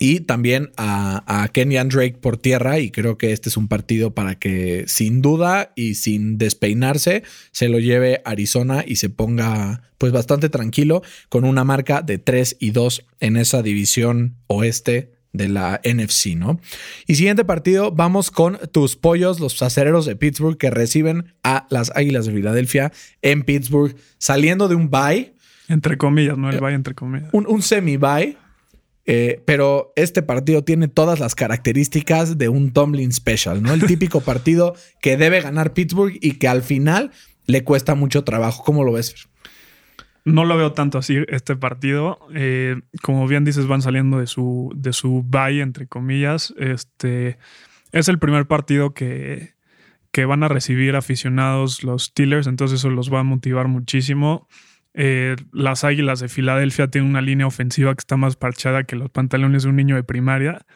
[0.00, 2.78] y también a, a Kenyan Drake por tierra.
[2.78, 7.68] Y creo que este es un partido para que sin duda y sin despeinarse se
[7.68, 12.70] lo lleve Arizona y se ponga pues bastante tranquilo con una marca de 3 y
[12.70, 16.60] 2 en esa división oeste de la NFC, ¿no?
[17.06, 21.92] Y siguiente partido, vamos con tus pollos, los acereros de Pittsburgh que reciben a las
[21.94, 25.34] Águilas de Filadelfia en Pittsburgh, saliendo de un bye.
[25.68, 27.28] Entre comillas, no el bye entre comillas.
[27.32, 28.36] Un, un semi-bye
[29.10, 33.72] eh, pero este partido tiene todas las características de un Tomlin Special, ¿no?
[33.72, 37.10] El típico partido que debe ganar Pittsburgh y que al final
[37.46, 38.62] le cuesta mucho trabajo.
[38.62, 39.26] ¿Cómo lo ves?
[40.26, 42.18] No lo veo tanto así este partido.
[42.34, 46.52] Eh, como bien dices, van saliendo de su, de su bye, entre comillas.
[46.58, 47.38] Este
[47.92, 49.54] es el primer partido que,
[50.12, 54.48] que van a recibir aficionados los Steelers, entonces eso los va a motivar muchísimo.
[55.00, 59.10] Eh, las Águilas de Filadelfia tienen una línea ofensiva que está más parchada que los
[59.10, 60.66] pantalones de un niño de primaria.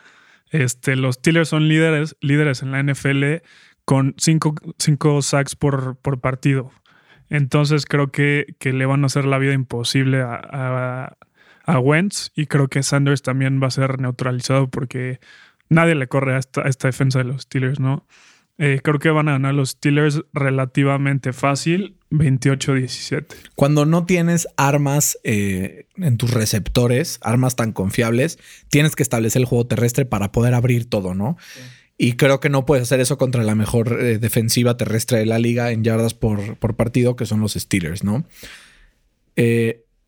[0.53, 3.43] Este, los Steelers son líderes, líderes en la NFL
[3.85, 4.55] con cinco,
[5.23, 6.71] sacks por, por, partido.
[7.31, 11.17] Entonces creo que, que, le van a hacer la vida imposible a,
[11.65, 15.19] a, Wentz y creo que Sanders también va a ser neutralizado porque
[15.69, 18.07] nadie le corre a esta, a esta defensa de los Steelers, ¿no?
[18.59, 23.27] Eh, creo que van a ganar los Steelers relativamente fácil, 28-17.
[23.57, 28.39] Cuando no tienes armas eh, en tus receptores, armas tan confiables,
[28.69, 31.37] tienes que establecer el juego terrestre para poder abrir todo, ¿no?
[31.97, 35.39] Y creo que no puedes hacer eso contra la mejor eh, defensiva terrestre de la
[35.39, 38.25] liga en yardas por, por partido, que son los Steelers, ¿no?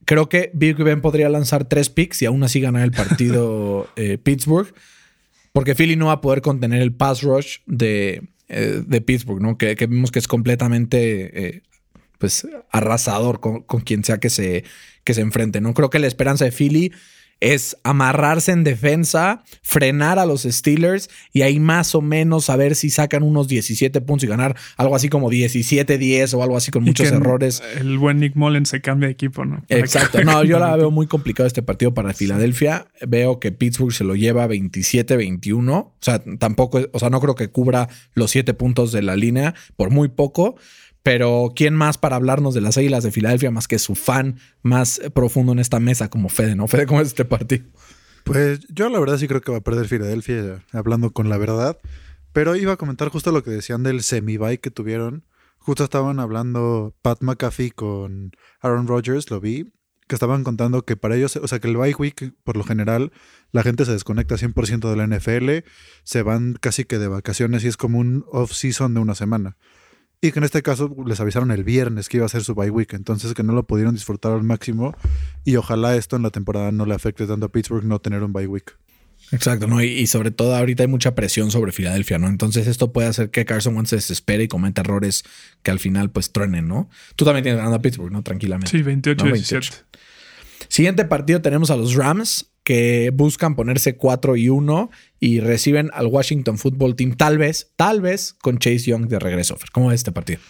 [0.06, 3.88] creo que Big Ben podría lanzar tres picks y aún así ganar el partido
[4.22, 4.72] Pittsburgh,
[5.52, 9.58] porque Philly no va a poder contener el pass rush de, eh, de Pittsburgh, ¿no?
[9.58, 11.62] Que, vimos que es completamente eh,
[12.18, 14.64] pues arrasador con, con quien sea que se,
[15.04, 15.60] que se enfrente.
[15.60, 16.92] No creo que la esperanza de Philly
[17.44, 22.74] es amarrarse en defensa, frenar a los Steelers y ahí más o menos a ver
[22.74, 26.84] si sacan unos 17 puntos y ganar algo así como 17-10 o algo así con
[26.84, 27.62] Y muchos errores.
[27.78, 29.62] El buen Nick Mullen se cambia de equipo, ¿no?
[29.68, 30.24] Para Exacto.
[30.24, 32.86] No, yo la veo muy complicado este partido para Filadelfia.
[33.06, 35.70] Veo que Pittsburgh se lo lleva 27-21.
[35.70, 39.54] O sea, tampoco, o sea, no creo que cubra los 7 puntos de la línea
[39.76, 40.56] por muy poco.
[41.04, 45.02] Pero ¿quién más para hablarnos de las Águilas de Filadelfia más que su fan más
[45.12, 46.66] profundo en esta mesa como Fede, ¿no?
[46.66, 47.66] Fede, ¿cómo es este partido?
[48.24, 51.78] Pues yo la verdad sí creo que va a perder Filadelfia, hablando con la verdad.
[52.32, 55.26] Pero iba a comentar justo lo que decían del semi-bye que tuvieron.
[55.58, 59.74] Justo estaban hablando Pat McAfee con Aaron Rodgers, lo vi,
[60.08, 63.12] que estaban contando que para ellos, o sea, que el bye week, por lo general,
[63.52, 65.68] la gente se desconecta 100% de la NFL,
[66.02, 69.58] se van casi que de vacaciones y es como un off-season de una semana.
[70.24, 72.70] Y que en este caso les avisaron el viernes que iba a ser su bye
[72.70, 74.96] week, entonces que no lo pudieron disfrutar al máximo
[75.44, 78.32] y ojalá esto en la temporada no le afecte tanto a Pittsburgh no tener un
[78.32, 78.74] bye week.
[79.32, 79.82] Exacto, ¿no?
[79.82, 82.28] Y, y sobre todo ahorita hay mucha presión sobre Filadelfia, ¿no?
[82.28, 85.24] Entonces esto puede hacer que Carson Wentz se desespere y cometa errores
[85.62, 86.88] que al final pues truenen, ¿no?
[87.16, 88.22] Tú también tienes ganando a Pittsburgh, ¿no?
[88.22, 88.70] Tranquilamente.
[88.70, 89.24] Sí, 28-17.
[89.24, 89.72] No, 28.
[90.68, 96.06] Siguiente partido tenemos a los Rams que buscan ponerse 4 y 1 y reciben al
[96.06, 99.56] Washington Football Team, tal vez, tal vez con Chase Young de regreso.
[99.72, 100.40] ¿Cómo es este partido?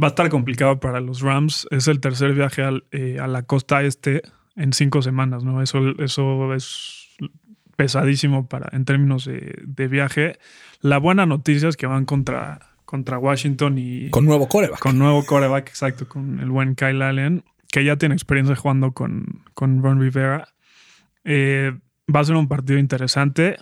[0.00, 1.66] Va a estar complicado para los Rams.
[1.70, 4.22] Es el tercer viaje al- eh, a la costa este
[4.54, 5.62] en cinco semanas, ¿no?
[5.62, 7.08] Eso, eso es
[7.76, 10.38] pesadísimo para, en términos de, de viaje.
[10.80, 14.78] La buena noticia es que van contra, contra Washington y Con nuevo coreback.
[14.80, 19.42] con nuevo coreback, exacto, con el buen Kyle Allen, que ya tiene experiencia jugando con,
[19.54, 20.48] con Ron Rivera.
[21.24, 21.72] Eh,
[22.14, 23.56] va a ser un partido interesante.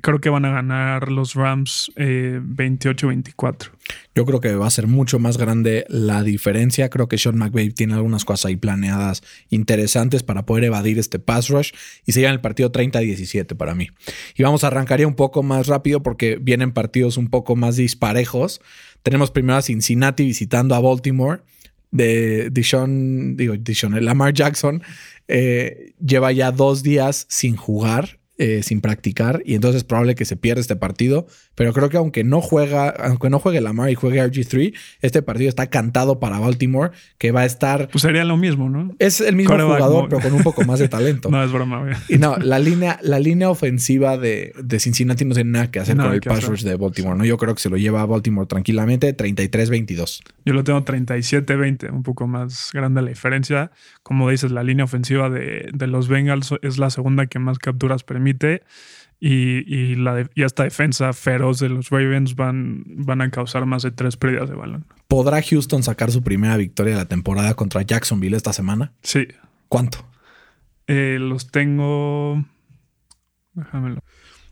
[0.00, 3.72] Creo que van a ganar los Rams eh, 28-24.
[4.14, 6.88] Yo creo que va a ser mucho más grande la diferencia.
[6.88, 11.48] Creo que Sean McVay tiene algunas cosas ahí planeadas interesantes para poder evadir este pass
[11.48, 11.72] rush
[12.06, 13.88] y se llevan el partido 30-17 para mí.
[14.36, 17.74] Y vamos a arrancar ya un poco más rápido porque vienen partidos un poco más
[17.74, 18.60] disparejos.
[19.02, 21.42] Tenemos primero a Cincinnati visitando a Baltimore.
[21.92, 24.82] De Dishon, digo, Dishon, Lamar Jackson
[25.28, 30.24] eh, lleva ya dos días sin jugar eh, sin practicar y entonces es probable que
[30.24, 31.26] se pierda este partido.
[31.54, 35.48] Pero creo que aunque no juega, aunque no juegue Lamar y juegue RG3, este partido
[35.48, 37.88] está cantado para Baltimore, que va a estar.
[37.88, 38.94] Pues sería lo mismo, ¿no?
[38.98, 41.28] Es el mismo jugador, pero con un poco más de talento.
[41.32, 41.94] No, es broma, güey.
[42.08, 45.96] Y no, la línea, la línea ofensiva de, de Cincinnati no tiene nada que hacer
[45.96, 47.16] Nada con el pass rush de Baltimore.
[47.16, 47.24] ¿no?
[47.24, 50.20] Yo creo que se lo lleva a Baltimore tranquilamente, 33-22.
[50.44, 53.70] Yo lo tengo 37-20, un poco más grande la diferencia.
[54.12, 58.04] Como dices, la línea ofensiva de, de los Bengals es la segunda que más capturas
[58.04, 58.62] permite.
[59.18, 63.64] Y, y, la de- y esta defensa feroz de los Ravens van, van a causar
[63.64, 64.84] más de tres pérdidas de balón.
[65.08, 68.92] ¿Podrá Houston sacar su primera victoria de la temporada contra Jacksonville esta semana?
[69.02, 69.28] Sí,
[69.68, 70.04] ¿Cuánto?
[70.88, 72.44] eh, los tengo.
[73.54, 74.00] Déjamelo.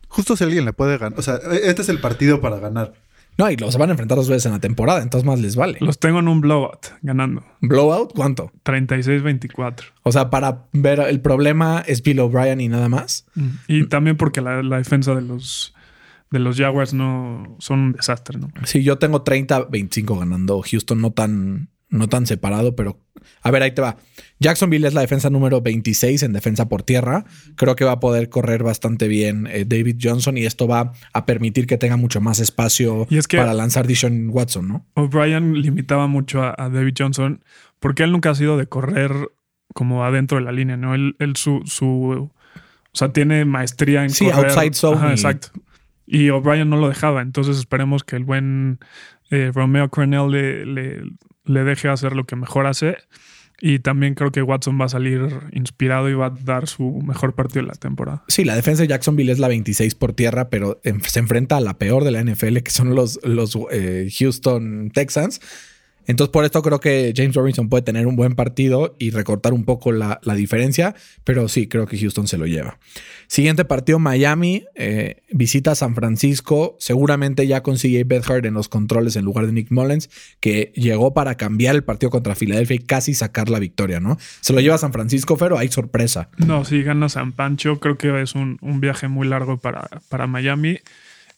[0.07, 2.93] Justo si alguien le puede ganar, o sea, este es el partido para ganar.
[3.37, 5.77] No, y los van a enfrentar dos veces en la temporada, entonces más les vale.
[5.81, 7.43] Los tengo en un blowout, ganando.
[7.61, 8.13] ¿Blowout?
[8.13, 8.51] ¿Cuánto?
[8.65, 9.85] 36-24.
[10.03, 13.25] O sea, para ver el problema es Bill O'Brien y nada más.
[13.67, 15.73] Y también porque la, la defensa de los,
[16.29, 18.49] de los Jaguars no son un desastre, ¿no?
[18.63, 20.61] Sí, yo tengo 30-25 ganando.
[20.61, 22.99] Houston no tan, no tan separado, pero
[23.43, 23.97] a ver, ahí te va.
[24.39, 27.25] Jacksonville es la defensa número 26 en defensa por tierra.
[27.55, 31.25] Creo que va a poder correr bastante bien eh, David Johnson y esto va a
[31.27, 34.85] permitir que tenga mucho más espacio Y es que- para lanzar Dishon Watson, ¿no?
[34.95, 37.43] O'Brien limitaba mucho a, a David Johnson
[37.79, 39.11] porque él nunca ha sido de correr
[39.73, 40.95] como adentro de la línea, ¿no?
[40.95, 42.29] Él, él su, su.
[42.93, 44.45] O sea, tiene maestría en Sí, correr.
[44.51, 45.49] outside zone Ajá, y- exacto.
[46.07, 47.21] Y O'Brien no lo dejaba.
[47.21, 48.79] Entonces esperemos que el buen
[49.29, 51.01] eh, Romeo Cornell le, le,
[51.45, 52.97] le deje hacer lo que mejor hace.
[53.63, 57.35] Y también creo que Watson va a salir inspirado y va a dar su mejor
[57.35, 58.23] partido de la temporada.
[58.27, 61.77] Sí, la defensa de Jacksonville es la 26 por tierra, pero se enfrenta a la
[61.77, 65.41] peor de la NFL, que son los, los eh, Houston Texans.
[66.11, 69.63] Entonces, por esto creo que James Robinson puede tener un buen partido y recortar un
[69.63, 70.93] poco la, la diferencia,
[71.23, 72.77] pero sí, creo que Houston se lo lleva.
[73.27, 79.23] Siguiente partido, Miami, eh, visita San Francisco, seguramente ya consigue Bedhard en los controles en
[79.23, 80.09] lugar de Nick Mullens,
[80.41, 84.17] que llegó para cambiar el partido contra Filadelfia y casi sacar la victoria, ¿no?
[84.41, 86.29] Se lo lleva a San Francisco, pero hay sorpresa.
[86.45, 90.27] No, si gana San Pancho, creo que es un, un viaje muy largo para, para
[90.27, 90.79] Miami.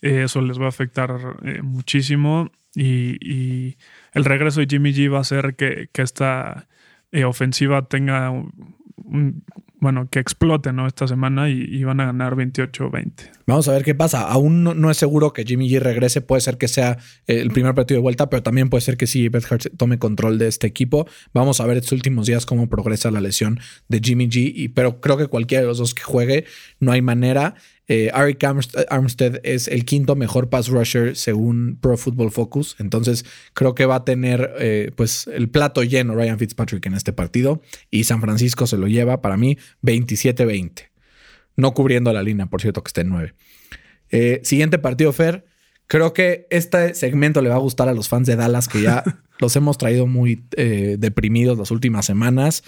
[0.03, 2.51] Eh, eso les va a afectar eh, muchísimo.
[2.75, 3.77] Y, y
[4.11, 6.67] el regreso de Jimmy G va a hacer que, que esta
[7.13, 9.43] eh, ofensiva tenga un,
[9.79, 10.87] bueno, que explote, ¿no?
[10.87, 13.31] Esta semana y, van a ganar 28-20.
[13.47, 14.23] Vamos a ver qué pasa.
[14.29, 16.21] Aún no, no es seguro que Jimmy G regrese.
[16.21, 19.29] Puede ser que sea el primer partido de vuelta, pero también puede ser que sí,
[19.29, 21.07] Beth Hart tome control de este equipo.
[21.33, 24.51] Vamos a ver estos últimos días cómo progresa la lesión de Jimmy G.
[24.53, 26.45] Y, pero creo que cualquiera de los dos que juegue,
[26.79, 27.55] no hay manera.
[27.89, 32.75] Eh, Arik Armstead, es el quinto mejor pass rusher según Pro Football Focus.
[32.79, 37.13] Entonces creo que va a tener eh, pues el plato lleno Ryan Fitzpatrick en este
[37.13, 37.61] partido.
[37.91, 40.89] Y San Francisco se lo lleva para mí 27-20.
[41.55, 43.33] No cubriendo la línea, por cierto, que esté en 9.
[44.11, 45.45] Eh, siguiente partido, Fer.
[45.87, 49.03] Creo que este segmento le va a gustar a los fans de Dallas, que ya
[49.39, 52.63] los hemos traído muy eh, deprimidos las últimas semanas.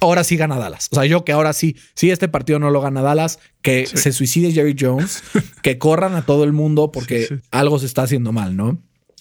[0.00, 0.88] Ahora sí gana Dallas.
[0.92, 3.96] O sea, yo que ahora sí, si este partido no lo gana Dallas, que Sí.
[3.98, 5.22] se suicide Jerry Jones,
[5.62, 7.40] que corran a todo el mundo porque Sí, sí.
[7.50, 8.78] algo se está haciendo mal, ¿no?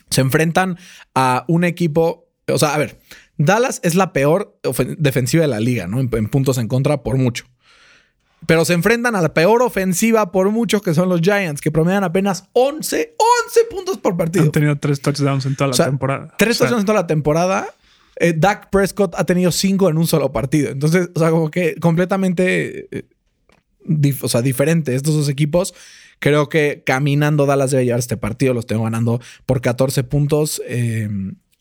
[0.09, 0.77] Se enfrentan
[1.15, 2.29] a un equipo.
[2.47, 2.99] O sea, a ver,
[3.37, 4.57] Dallas es la peor
[4.97, 5.99] defensiva de la liga, ¿no?
[5.99, 7.45] En, en puntos en contra por mucho.
[8.45, 12.03] Pero se enfrentan a la peor ofensiva por mucho que son los Giants, que promedian
[12.03, 13.15] apenas 11,
[13.47, 14.43] 11 puntos por partido.
[14.45, 16.33] Han tenido tres touchdowns en toda la O sea, temporada.
[16.37, 17.67] Tres O sea, touchdowns en toda la temporada.
[18.17, 20.71] Eh, Dak Prescott ha tenido cinco en un solo partido.
[20.71, 23.05] Entonces, o sea, como que completamente eh,
[23.85, 25.73] dif- o sea, diferente estos dos equipos.
[26.19, 28.53] Creo que caminando Dallas debe llevar este partido.
[28.53, 30.61] Los tengo ganando por 14 puntos.
[30.67, 31.09] eh,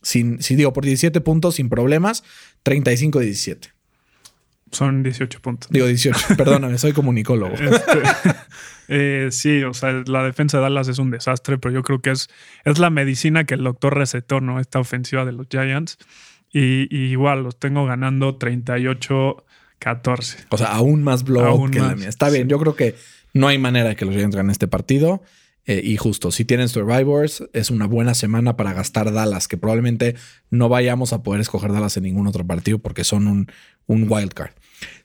[0.01, 2.23] sin, si digo, por 17 puntos sin problemas.
[2.65, 3.71] 35-17.
[4.71, 5.69] Son 18 puntos.
[5.71, 6.19] Digo 18.
[6.37, 7.53] Perdóname, soy comunicólogo.
[7.55, 8.01] Este,
[8.87, 12.11] eh, sí, o sea, la defensa de Dallas es un desastre, pero yo creo que
[12.11, 12.27] es,
[12.65, 14.59] es la medicina que el doctor recetó, ¿no?
[14.59, 15.97] Esta ofensiva de los Giants.
[16.53, 20.45] Y, y igual los tengo ganando 38-14.
[20.49, 22.09] O sea, aún más blowout Aún que la más, mía.
[22.09, 22.49] Está bien, sí.
[22.49, 22.95] yo creo que
[23.33, 25.21] no hay manera de que los Giants ganen este partido.
[25.65, 30.15] Eh, y justo, si tienen Survivors, es una buena semana para gastar Dallas, que probablemente
[30.49, 33.47] no vayamos a poder escoger Dallas en ningún otro partido porque son un,
[33.87, 34.51] un wild card.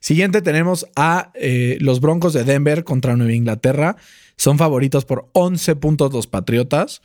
[0.01, 3.97] Siguiente tenemos a eh, los Broncos de Denver contra Nueva Inglaterra.
[4.37, 7.01] Son favoritos por 11 puntos los Patriotas.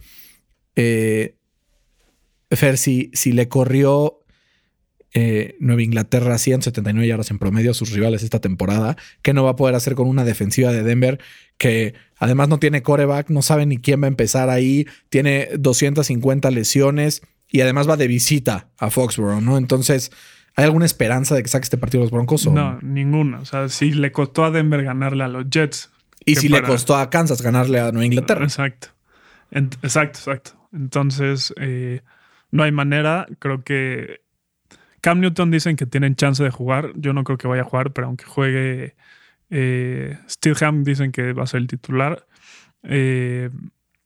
[0.75, 1.36] Eh,
[2.49, 4.22] Fer, si, si le corrió
[5.13, 9.52] eh, Nueva Inglaterra 179 yardas en promedio a sus rivales esta temporada, que no va
[9.52, 11.19] a poder hacer con una defensiva de Denver
[11.58, 16.49] que además no tiene coreback, no sabe ni quién va a empezar ahí, tiene 250
[16.52, 19.58] lesiones y además va de visita a Foxborough, ¿no?
[19.58, 20.12] Entonces,
[20.56, 22.47] ¿hay alguna esperanza de que saque este partido los Broncos?
[22.47, 23.39] o- No, ninguna.
[23.39, 25.91] O sea, si le costó a Denver ganarle a los Jets.
[26.26, 28.43] y si le costó a Kansas ganarle a Nueva Inglaterra.
[28.45, 28.88] Exacto.
[29.52, 30.52] En- exacto, exacto.
[30.73, 32.02] Entonces, eh,
[32.49, 33.28] no hay manera.
[33.39, 34.21] Creo que
[35.03, 36.93] Cam Newton dicen que tienen chance de jugar.
[36.95, 38.95] Yo no creo que vaya a jugar, pero aunque juegue
[39.49, 40.17] eh,
[40.83, 42.25] dicen que va a ser el titular.
[42.83, 43.49] Eh,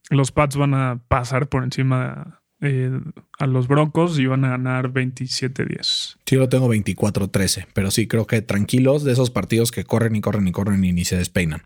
[0.09, 2.99] los Pats van a pasar por encima eh,
[3.37, 6.17] a los Broncos y van a ganar 27-10.
[6.25, 10.21] Sí, lo tengo 24-13, pero sí, creo que tranquilos de esos partidos que corren y
[10.21, 11.61] corren y corren y ni se despeinan.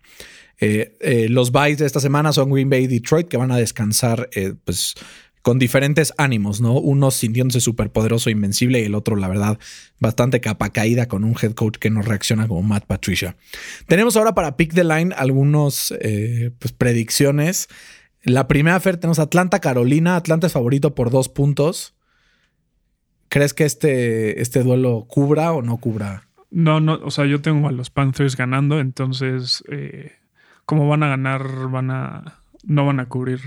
[0.60, 4.30] Eh, los byes de esta semana son Green Bay y Detroit, que van a descansar
[4.66, 4.96] pues,
[5.42, 6.74] con diferentes ánimos, ¿no?
[6.74, 9.58] Uno sintiéndose superpoderoso e invencible y el otro, la verdad,
[10.00, 13.36] bastante capa caída con un head coach que no reacciona como Matt Patricia.
[13.88, 17.70] Tenemos ahora para Pick the Line algunos eh, pues, predicciones.
[18.24, 20.16] La primera, Fer, tenemos Atlanta, Carolina.
[20.16, 21.96] Atlanta es favorito por dos puntos.
[23.30, 26.28] ¿Crees que este, este duelo cubra o no cubra?
[26.52, 30.12] No, no, o sea, yo tengo a los Panthers ganando, entonces, eh,
[30.66, 33.40] como van a ganar, van a, no van a cubrir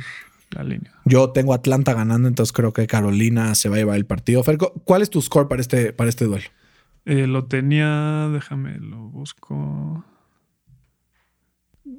[0.54, 0.92] la línea.
[1.04, 4.42] Yo tengo Atlanta ganando, entonces creo que Carolina se va a llevar el partido.
[4.42, 6.46] Fer, cu- ¿cuál es tu score para este, para este duelo?
[7.06, 10.04] Eh, lo tenía, déjame, lo busco.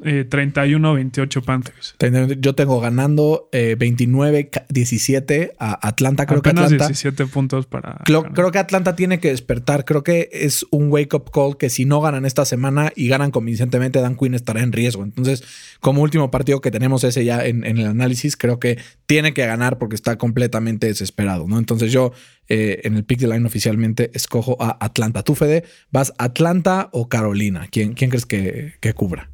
[0.04, 1.96] Eh, 31-28 Panthers.
[2.40, 6.26] Yo tengo ganando eh, 29-17 a Atlanta.
[6.26, 6.88] Creo Apenas que Atlanta.
[6.88, 8.02] 17 puntos para.
[8.04, 9.86] Creo, que Atlanta tiene que despertar.
[9.86, 13.30] Creo que es un wake up call que si no ganan esta semana y ganan
[13.30, 15.04] convincentemente, Dan Quinn estará en riesgo.
[15.04, 15.44] Entonces,
[15.82, 19.46] como último partido que tenemos ese ya en, en el análisis, creo que tiene que
[19.46, 21.46] ganar porque está completamente desesperado.
[21.48, 21.60] ¿no?
[21.60, 22.12] Entonces, yo
[22.48, 25.22] eh, en el pick de line oficialmente escojo a Atlanta.
[25.22, 27.68] Tú, Fede, ¿vas Atlanta o Carolina?
[27.72, 29.30] ¿Quién, quién crees que, que cubra?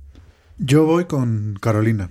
[0.64, 2.10] Yo voy con Carolina.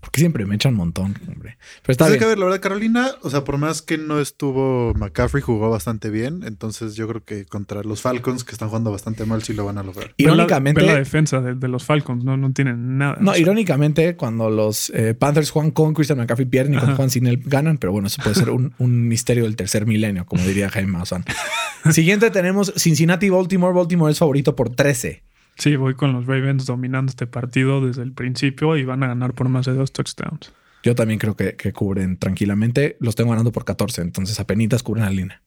[0.00, 1.56] Porque siempre me echan un montón, hombre.
[1.82, 2.20] Pero está Pues hay bien.
[2.20, 6.10] que ver, la verdad, Carolina, o sea, por más que no estuvo McCaffrey, jugó bastante
[6.10, 6.42] bien.
[6.44, 9.78] Entonces yo creo que contra los Falcons, que están jugando bastante mal, sí lo van
[9.78, 10.08] a lograr.
[10.08, 13.16] La- Irónicamente, ve la, defensa de, de los Falcons, no, no tienen nada.
[13.18, 16.88] No, O sea, irónicamente, cuando los eh, Panthers juegan con Christian McCaffrey pierden y cuando
[16.92, 16.96] Ajá.
[16.96, 20.26] juegan sin él ganan, pero bueno, eso puede ser un, un misterio del tercer milenio,
[20.26, 21.24] como diría Jaime Maussan.
[21.92, 23.72] Siguiente tenemos Cincinnati Baltimore.
[23.74, 25.22] Baltimore es favorito por 13.
[25.56, 29.34] Sí, voy con los Ravens dominando este partido desde el principio y van a ganar
[29.34, 30.52] por más de dos touchdowns.
[30.82, 32.96] Yo también creo que, que cubren tranquilamente.
[33.00, 35.42] Los tengo ganando por 14, entonces apenitas cubren la línea.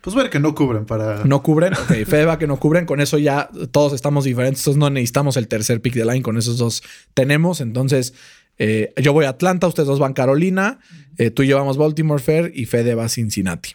[0.00, 1.24] Pues ver que no cubren para.
[1.24, 1.74] No cubren.
[1.74, 2.86] Ok, Fede va que no cubren.
[2.86, 4.60] Con eso ya todos estamos diferentes.
[4.62, 6.22] Entonces no necesitamos el tercer pick de line.
[6.22, 6.82] Con esos dos
[7.14, 7.60] tenemos.
[7.60, 8.14] Entonces
[8.58, 10.78] eh, yo voy a Atlanta, ustedes dos van Carolina.
[11.16, 13.70] eh, tú y yo vamos Baltimore Fair y Fede va a Cincinnati.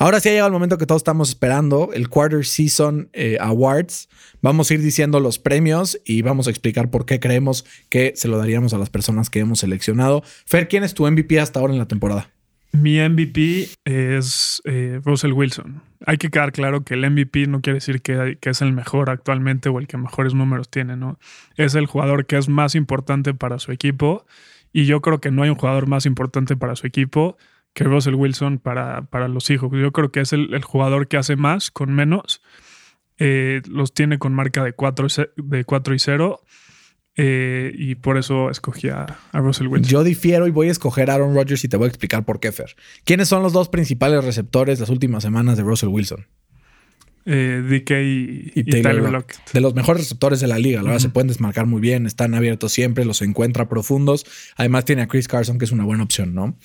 [0.00, 4.08] Ahora sí ha llegado el momento que todos estamos esperando, el Quarter Season eh, Awards.
[4.40, 8.28] Vamos a ir diciendo los premios y vamos a explicar por qué creemos que se
[8.28, 10.22] lo daríamos a las personas que hemos seleccionado.
[10.46, 12.30] Fer, ¿quién es tu MVP hasta ahora en la temporada?
[12.70, 15.82] Mi MVP es eh, Russell Wilson.
[16.06, 19.10] Hay que quedar claro que el MVP no quiere decir que, que es el mejor
[19.10, 21.18] actualmente o el que mejores números tiene, ¿no?
[21.56, 24.26] Es el jugador que es más importante para su equipo
[24.72, 27.36] y yo creo que no hay un jugador más importante para su equipo
[27.78, 29.70] que Russell Wilson para, para los hijos.
[29.72, 32.42] Yo creo que es el, el jugador que hace más con menos.
[33.18, 35.06] Eh, los tiene con marca de 4,
[35.36, 36.40] de 4 y 0.
[37.14, 39.88] Eh, y por eso escogí a, a, Russell Wilson.
[39.88, 42.40] Yo difiero y voy a escoger a Aaron Rodgers y te voy a explicar por
[42.40, 42.74] qué, Fer.
[43.04, 46.26] ¿Quiénes son los dos principales receptores las últimas semanas de Russell Wilson?
[47.26, 49.52] Eh, DK y, y, Tyler Lockett.
[49.52, 50.78] De los mejores receptores de la liga.
[50.78, 51.02] La verdad, uh -huh.
[51.02, 54.26] se pueden desmarcar muy bien, están abiertos siempre, los encuentra profundos.
[54.56, 56.56] Además, tiene a Chris Carson, que es una buena opción, ¿no?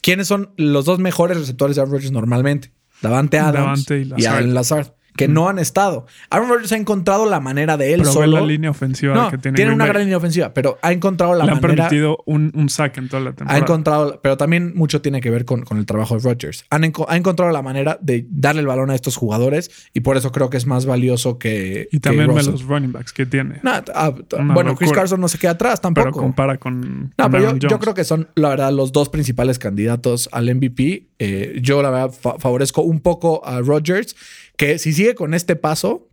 [0.00, 2.72] ¿Quiénes son los dos mejores receptores de Aaron Rodgers normalmente?
[3.02, 6.06] Davante Adams Davante y, y Allen Lazard que no han estado.
[6.30, 8.38] Aaron Rodgers ha encontrado la manera de él pero solo.
[8.38, 9.56] la línea ofensiva no, que tiene.
[9.56, 11.72] Tiene una gran línea ofensiva, pero ha encontrado la Le manera.
[11.72, 13.58] han permitido un, un, sack en toda la temporada.
[13.58, 16.64] Ha encontrado, pero también mucho tiene que ver con, con el trabajo de Rodgers.
[16.70, 20.30] Han, ha encontrado la manera de darle el balón a estos jugadores y por eso
[20.30, 21.88] creo que es más valioso que.
[21.90, 23.60] Y también que los running backs que tiene.
[23.64, 24.12] No, ah,
[24.54, 26.10] bueno, Chris Carson no se queda atrás tampoco.
[26.10, 27.12] Pero compara con.
[27.18, 30.54] No, con pero yo, yo, creo que son, la verdad, los dos principales candidatos al
[30.54, 31.08] MVP.
[31.18, 34.14] Eh, yo, la verdad, fa favorezco un poco a Rodgers,
[34.58, 36.08] que si sigue con este paso,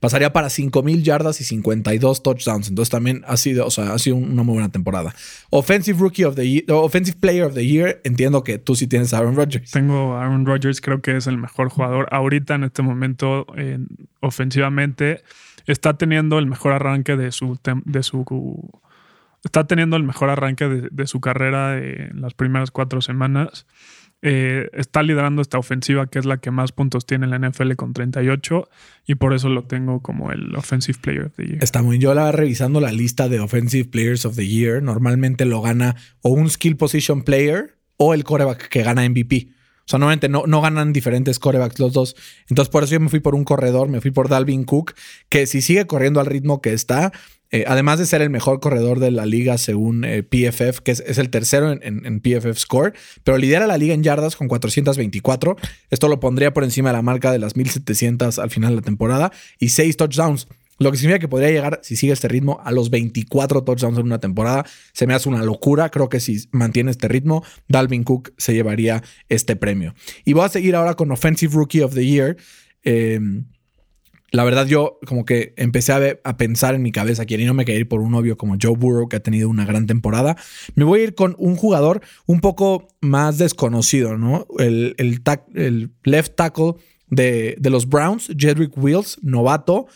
[0.00, 2.68] pasaría para 5000 yardas y 52 touchdowns.
[2.68, 5.14] Entonces también ha sido, o sea, ha sido una muy buena temporada.
[5.50, 9.14] Offensive Rookie of the Year, Offensive Player of the Year, entiendo que tú sí tienes
[9.14, 9.70] a Aaron Rodgers.
[9.70, 13.46] Tengo Aaron Rodgers, creo que es el mejor jugador ahorita en este momento
[14.20, 15.22] ofensivamente.
[15.66, 18.70] Está teniendo el mejor arranque de su de su
[19.44, 23.66] está teniendo el mejor arranque de, de su carrera en las primeras cuatro semanas.
[24.22, 27.72] Eh, está liderando esta ofensiva que es la que más puntos tiene en la NFL
[27.72, 28.68] con 38
[29.06, 31.64] y por eso lo tengo como el Offensive Player of the Year.
[31.64, 35.62] Está muy yo la revisando la lista de Offensive Players of the Year, normalmente lo
[35.62, 39.48] gana o un Skill Position Player o el coreback que gana MVP.
[39.90, 42.16] Sea, normalmente no, no ganan diferentes corebacks los dos.
[42.48, 44.94] Entonces, por eso yo me fui por un corredor, me fui por Dalvin Cook,
[45.28, 47.12] que si sigue corriendo al ritmo que está,
[47.52, 51.00] eh, además de ser el mejor corredor de la liga según eh, PFF, que es,
[51.00, 52.92] es el tercero en, en, en, PFF Score,
[53.24, 55.56] pero lidera la liga en yardas con 424.
[55.90, 58.82] Esto lo pondría por encima de la marca de las 1700 al final de la
[58.82, 60.46] temporada y 6 touchdowns.
[60.80, 64.06] Lo que significa que podría llegar, si sigue este ritmo, a los 24 touchdowns en
[64.06, 64.64] una temporada.
[64.92, 65.90] Se me hace una locura.
[65.90, 69.94] Creo que si mantiene este ritmo, Dalvin Cook se llevaría este premio.
[70.24, 72.38] Y voy a seguir ahora con Offensive Rookie of the Year.
[72.82, 73.20] Eh,
[74.32, 77.80] la verdad, yo como que empecé a, pensar en mi cabeza que no me quería
[77.80, 80.36] ir por un novio como Joe Burrow, que ha tenido una gran temporada.
[80.76, 84.46] Me voy a ir con un jugador un poco más desconocido, ¿no?
[84.58, 86.74] El, el left tackle
[87.08, 89.88] de, de, los Browns, Jedrick Wills, novato.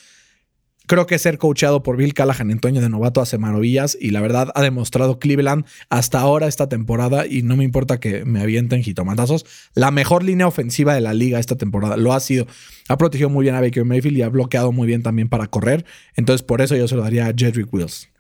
[0.86, 4.20] Creo que ser coachado por Bill Callahan en Toño de novato hace maravillas y la
[4.20, 8.82] verdad ha demostrado Cleveland hasta ahora esta temporada y no me importa que me avienten
[8.82, 9.46] jitomatazos.
[9.74, 12.46] La mejor línea ofensiva de la liga esta temporada lo ha sido.
[12.88, 15.86] Ha protegido muy bien a Baker Mayfield y ha bloqueado muy bien también para correr.
[16.16, 18.10] Entonces por eso yo se lo daría a Jedrick Wills.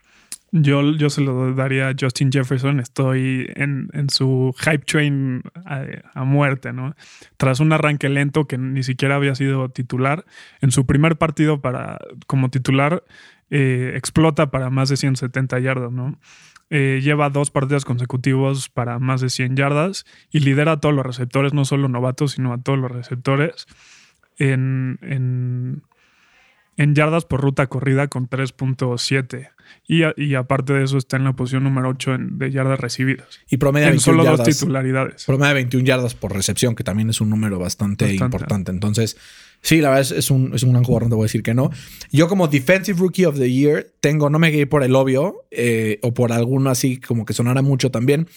[0.56, 2.78] Yo, yo se lo daría a Justin Jefferson.
[2.78, 5.84] Estoy en, su hype train a,
[6.14, 6.94] a, muerte, ¿no?
[7.36, 10.24] Tras un arranque lento que ni siquiera había sido titular,
[10.60, 11.98] en su primer partido para,
[12.28, 13.02] como titular
[13.50, 16.20] eh, explota para más de 170 yardas, ¿no?
[16.70, 21.04] Eh, lleva dos partidos consecutivos para más de 100 yardas y lidera a todos los
[21.04, 23.66] receptores, no solo novatos, sino a todos los receptores
[24.38, 25.82] en, en,
[26.76, 29.50] en yardas por ruta corrida con 3.7.
[29.86, 33.26] Y, y, aparte de eso está en la posición número 8 en, de yardas recibidas.
[33.50, 35.24] Y promedia en solo yardas, dos titularidades.
[35.24, 38.24] Promedia 21 yardas por recepción, que también es un número bastante, bastante.
[38.24, 38.70] importante.
[38.72, 39.16] Entonces,
[39.60, 41.42] sí, la verdad es, es, un, es un gran jugador, no te voy a decir
[41.42, 41.70] que no.
[42.10, 45.98] Yo como Defensive Rookie of the Year tengo, no me quedé por el obvio eh,
[46.02, 48.28] o por alguno así como que sonara mucho también.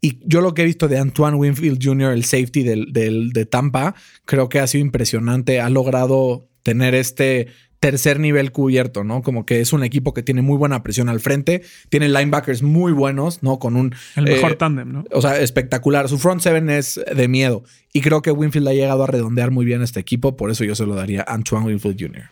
[0.00, 3.46] Y yo lo que he visto de Antoine Winfield Jr., el safety del, del, de
[3.46, 5.60] Tampa, creo que ha sido impresionante.
[5.60, 7.48] Ha logrado tener este
[7.86, 9.22] tercer nivel cubierto, ¿no?
[9.22, 12.90] Como que es un equipo que tiene muy buena presión al frente, tiene linebackers muy
[12.90, 13.60] buenos, ¿no?
[13.60, 13.94] Con un...
[14.16, 15.04] El mejor eh, tándem, ¿no?
[15.12, 16.08] O sea, espectacular.
[16.08, 17.62] Su front seven es de miedo.
[17.92, 20.74] Y creo que Winfield ha llegado a redondear muy bien este equipo, por eso yo
[20.74, 22.24] se lo daría a Antoine Winfield Jr.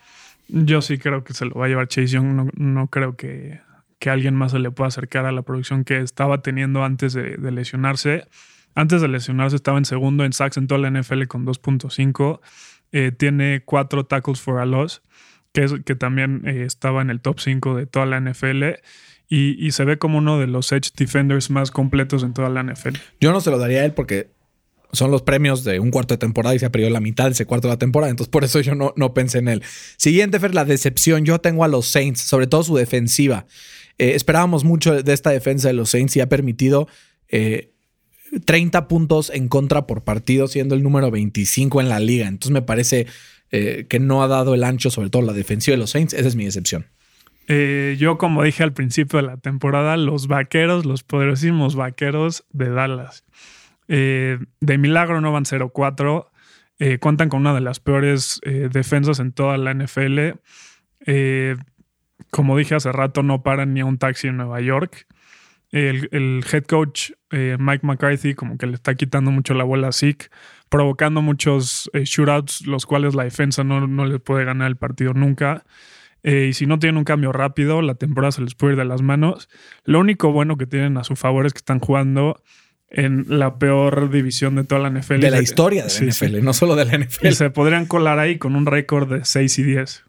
[0.49, 2.35] Yo sí creo que se lo va a llevar Chase Young.
[2.35, 3.61] No, no creo que,
[3.97, 7.37] que, alguien más se le pueda acercar a la producción que estaba teniendo antes de,
[7.37, 8.27] de lesionarse.
[8.75, 12.41] antes de lesionarse estaba en segundo en sacks en toda la NFL con 2.5.
[12.91, 15.01] Eh, tiene cuatro tackles for a loss,
[15.55, 18.63] que, también eh, estaba en el top 5 de toda la NFL.
[19.27, 22.61] Y, y, se ve como uno de los edge defenders más completos en toda la
[22.61, 22.97] NFL.
[23.19, 24.35] Yo no se lo daría a él porque
[24.95, 27.31] son los premios de un cuarto de temporada y se ha perdido la mitad de
[27.31, 28.09] ese cuarto de la temporada.
[28.09, 29.63] Entonces, por eso yo no, no pensé en él.
[29.97, 31.25] Siguiente, Fer, la decepción.
[31.25, 33.45] Yo tengo a los Saints, sobre todo su defensiva.
[33.97, 36.87] Eh, esperábamos mucho de esta defensa de los Saints y ha permitido
[37.29, 37.73] eh,
[38.45, 42.27] 30 puntos en contra por partido, siendo el número 25 en la liga.
[42.27, 43.07] Entonces, me parece
[43.55, 46.13] eh, que no ha dado el ancho, sobre todo la defensiva de los Saints.
[46.13, 46.85] Esa es mi decepción.
[47.47, 52.69] Eh, yo, como dije al principio de la temporada, los vaqueros, los poderosísimos vaqueros de
[52.69, 53.23] Dallas.
[53.87, 56.27] Eh, de milagro no van 0-4.
[56.79, 60.33] Eh, cuentan con una de las peores defensas en toda la NFL.
[62.31, 65.07] Como dije hace rato, no paran ni a un taxi en Nueva York.
[65.71, 70.27] El, head coach Mike McCarthy como que le está quitando mucho la bola a Zeke,
[70.69, 75.13] provocando muchos eh, shootouts, los cuales la defensa no, no le puede ganar el partido
[75.13, 75.63] nunca.
[76.23, 78.85] Eh, y si no tienen un cambio rápido, la temporada se les puede ir de
[78.85, 79.47] las manos.
[79.83, 82.41] Lo único bueno que tienen a su favor es que están jugando
[82.89, 85.19] en la peor división de toda la NFL.
[85.19, 86.41] De la historia de la Sí, NFL, sí.
[86.41, 87.27] no solo de la NFL.
[87.27, 90.03] Y se podrían colar ahí con un récord de 6 y 10.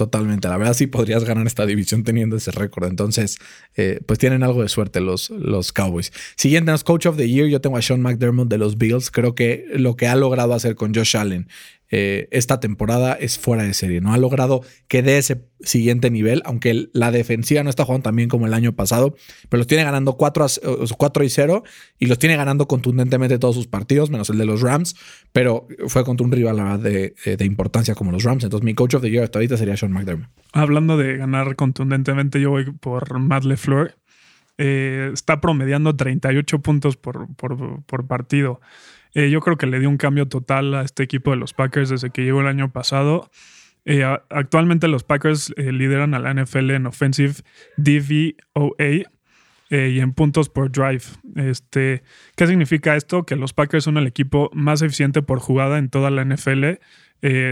[0.00, 0.48] Totalmente.
[0.48, 2.86] La verdad sí podrías ganar esta división teniendo ese récord.
[2.86, 3.36] Entonces,
[3.76, 6.10] eh, pues tienen algo de suerte los, los Cowboys.
[6.36, 7.48] Siguiente, nos Coach of the Year.
[7.48, 9.10] Yo tengo a Sean McDermott de los Bills.
[9.10, 11.48] Creo que lo que ha logrado hacer con Josh Allen
[11.90, 14.00] eh, esta temporada es fuera de serie.
[14.00, 18.16] No ha logrado que dé ese siguiente nivel, aunque la defensiva no está jugando tan
[18.16, 19.16] bien como el año pasado,
[19.48, 21.62] pero los tiene ganando 4, a, o sea, 4 y 0
[21.98, 24.94] y los tiene ganando contundentemente todos sus partidos, menos el de los Rams,
[25.32, 28.44] pero fue contra un rival de, eh, de importancia como los Rams.
[28.44, 30.28] Entonces, mi Coach of the Year hasta ahorita sería Sean McDermott.
[30.52, 33.96] Hablando de ganar contundentemente, yo voy por Matt LeFleur.
[34.58, 38.60] Eh, está promediando 38 puntos por- por partido.
[39.14, 41.88] Eh, yo creo que le dio un cambio total a este equipo de los Packers
[41.90, 43.30] desde que llegó el año pasado.
[43.84, 47.34] Eh, actualmente los Packers eh, lideran a la NFL en Offensive
[47.76, 49.08] DVOA
[49.72, 51.02] y en puntos por drive.
[51.36, 52.02] Este,
[52.36, 53.24] ¿Qué significa esto?
[53.24, 56.80] Que los Packers son el equipo más eficiente por jugada en toda la NFL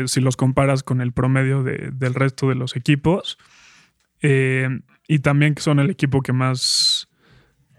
[0.07, 3.39] si los comparas con el promedio de- del resto de los equipos.
[4.21, 6.98] Y también que son el equipo que más,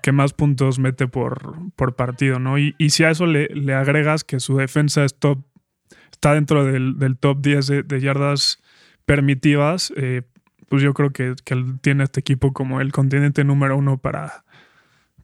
[0.02, 2.58] que más puntos mete por, por partido, ¿no?
[2.58, 5.40] Y, y si a eso le, le agregas que su defensa es top,
[6.12, 8.62] está dentro del, del top 10 de, yardas
[9.06, 10.24] permitidas, eh,
[10.68, 14.44] pues yo creo que, que tiene este equipo como el continente número uno para,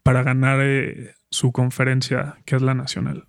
[0.03, 3.26] para ganar eh, su conferencia, que es la nacional.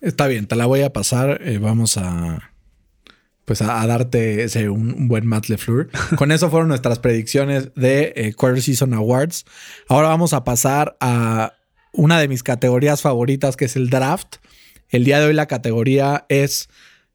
[0.00, 1.40] Está bien, te la voy a pasar.
[1.42, 2.53] eh, vamos a.
[3.44, 5.90] Pues a, a darte ese, un, un buen Matt LeFleur.
[6.16, 9.44] Con eso fueron nuestras predicciones de eh, Quarter Season Awards.
[9.88, 11.54] Ahora vamos a pasar a
[11.92, 14.36] una de mis categorías favoritas, que es el draft.
[14.88, 16.68] El día de hoy la categoría es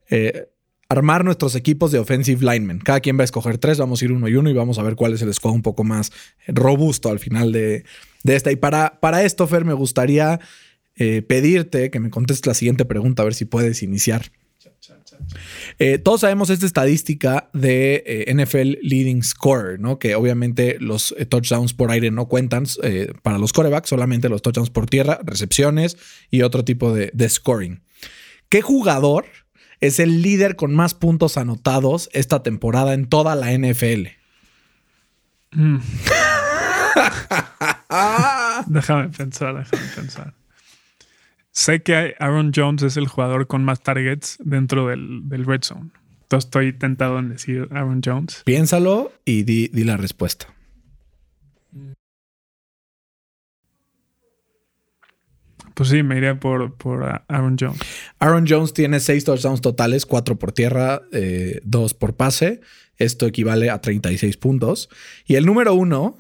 [0.10, 0.50] eh,
[0.90, 2.80] armar nuestros equipos de offensive linemen.
[2.80, 4.84] Cada quien va a escoger tres, vamos a ir uno y uno y vamos a
[4.84, 6.12] ver cuál es el squad un poco más
[6.48, 7.84] robusto al final de,
[8.24, 8.52] de esta.
[8.52, 10.40] Y para, para esto, Fer, me gustaría
[10.96, 14.32] eh, pedirte que me contestes la siguiente pregunta, a ver si puedes iniciar.
[15.78, 20.00] Eh, todos sabemos esta estadística de eh, NFL Leading Scorer, ¿no?
[20.00, 24.42] Que obviamente los eh, touchdowns por aire no cuentan eh, para los corebacks, solamente los
[24.42, 25.98] touchdowns por tierra, recepciones
[26.30, 27.82] y otro tipo de, de scoring.
[28.50, 29.26] ¿Qué jugador
[29.80, 34.08] es el líder con más puntos anotados esta temporada en toda la NFL?
[38.68, 40.34] Déjame pensar, déjame pensar.
[41.60, 45.92] Sé que Aaron Jones es el jugador con más targets dentro del, del red zone.
[46.22, 48.44] Entonces estoy tentado en decir Aaron Jones.
[48.46, 50.48] Piénsalo y di, di la respuesta.
[55.74, 57.82] Pues sí, me iré por, por uh, Aaron Jones.
[58.20, 62.62] Aaron Jones tiene seis touchdowns totales, cuatro por tierra, eh, dos por pase.
[62.96, 64.88] Esto equivale a 36 puntos.
[65.26, 66.20] Y el número uno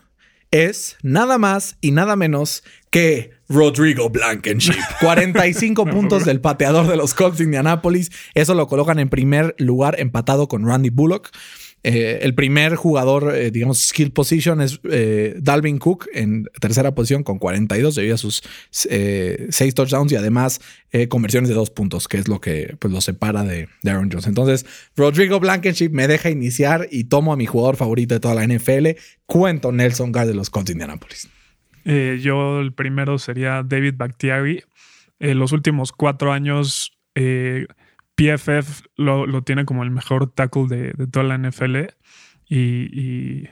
[0.51, 4.79] es nada más y nada menos que Rodrigo Blankenship.
[5.01, 8.11] 45 puntos del pateador de los Colts de Indianapolis.
[8.35, 11.31] Eso lo colocan en primer lugar, empatado con Randy Bullock.
[11.83, 17.23] Eh, el primer jugador, eh, digamos, skill position es eh, Dalvin Cook en tercera posición
[17.23, 18.41] con 42 debido a sus
[18.89, 20.59] eh, seis touchdowns y además
[21.07, 24.25] conversiones de dos puntos, que es lo que pues, lo separa de, de Aaron Jones.
[24.25, 28.45] Entonces, Rodrigo Blankenship me deja iniciar y tomo a mi jugador favorito de toda la
[28.45, 28.87] NFL,
[29.27, 31.29] Cuento Nelson Gard de los Colts de Indianapolis.
[31.85, 34.63] Eh, yo el primero sería David Bakhtiari.
[35.19, 37.67] Eh, los últimos cuatro años eh,
[38.15, 41.77] PFF lo, lo tiene como el mejor tackle de, de toda la NFL
[42.47, 43.49] y, y,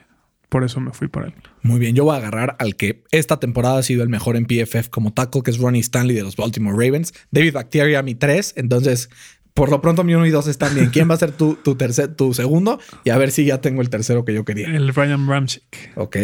[0.48, 1.34] por eso me fui por él.
[1.62, 4.46] Muy bien, yo voy a agarrar al que esta temporada ha sido el mejor en
[4.46, 7.12] PFF como tackle, que es Ronnie Stanley de los Baltimore Ravens.
[7.30, 8.54] David Bacteria, mi 3.
[8.56, 9.10] Entonces,
[9.52, 10.88] por lo pronto mi 1 y 2 están bien.
[10.90, 12.80] ¿Quién va a ser tu, tu, tercer, tu segundo?
[13.04, 14.68] Y a ver si ya tengo el tercero que yo quería.
[14.68, 15.92] El Ryan Ramchick.
[15.96, 16.16] Ok.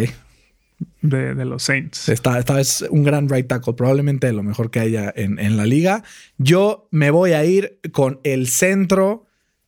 [1.09, 2.09] De, los Saints.
[2.09, 5.65] Esta, esta es un gran right tackle, probablemente lo mejor que haya en, en la
[5.65, 6.03] liga.
[6.37, 9.25] Yo me voy a ir con el centro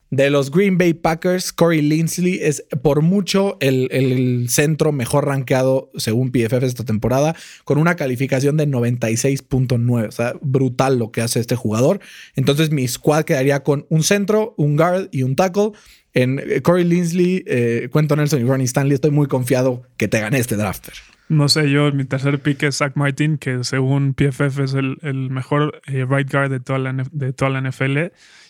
[0.10, 5.90] de los Green Bay Packers, Corey Linsley es por mucho el, el, centro mejor rankeado
[5.98, 7.36] según PFF esta temporada,
[7.66, 10.08] con una calificación de 96.9.
[10.08, 12.00] O sea, brutal lo que hace este jugador.
[12.36, 15.72] Entonces, mi squad quedaría con un centro, un guard y un tackle.
[16.14, 20.20] En eh, Corey Linsley, eh, Cuento Nelson y Ronnie Stanley, estoy muy confiado que te
[20.20, 20.94] gané este drafter.
[21.30, 25.30] No sé, yo, mi tercer pick es Zach Martin, que según PFF es el, el
[25.30, 27.98] mejor eh, right guard de toda, la, de toda la NFL.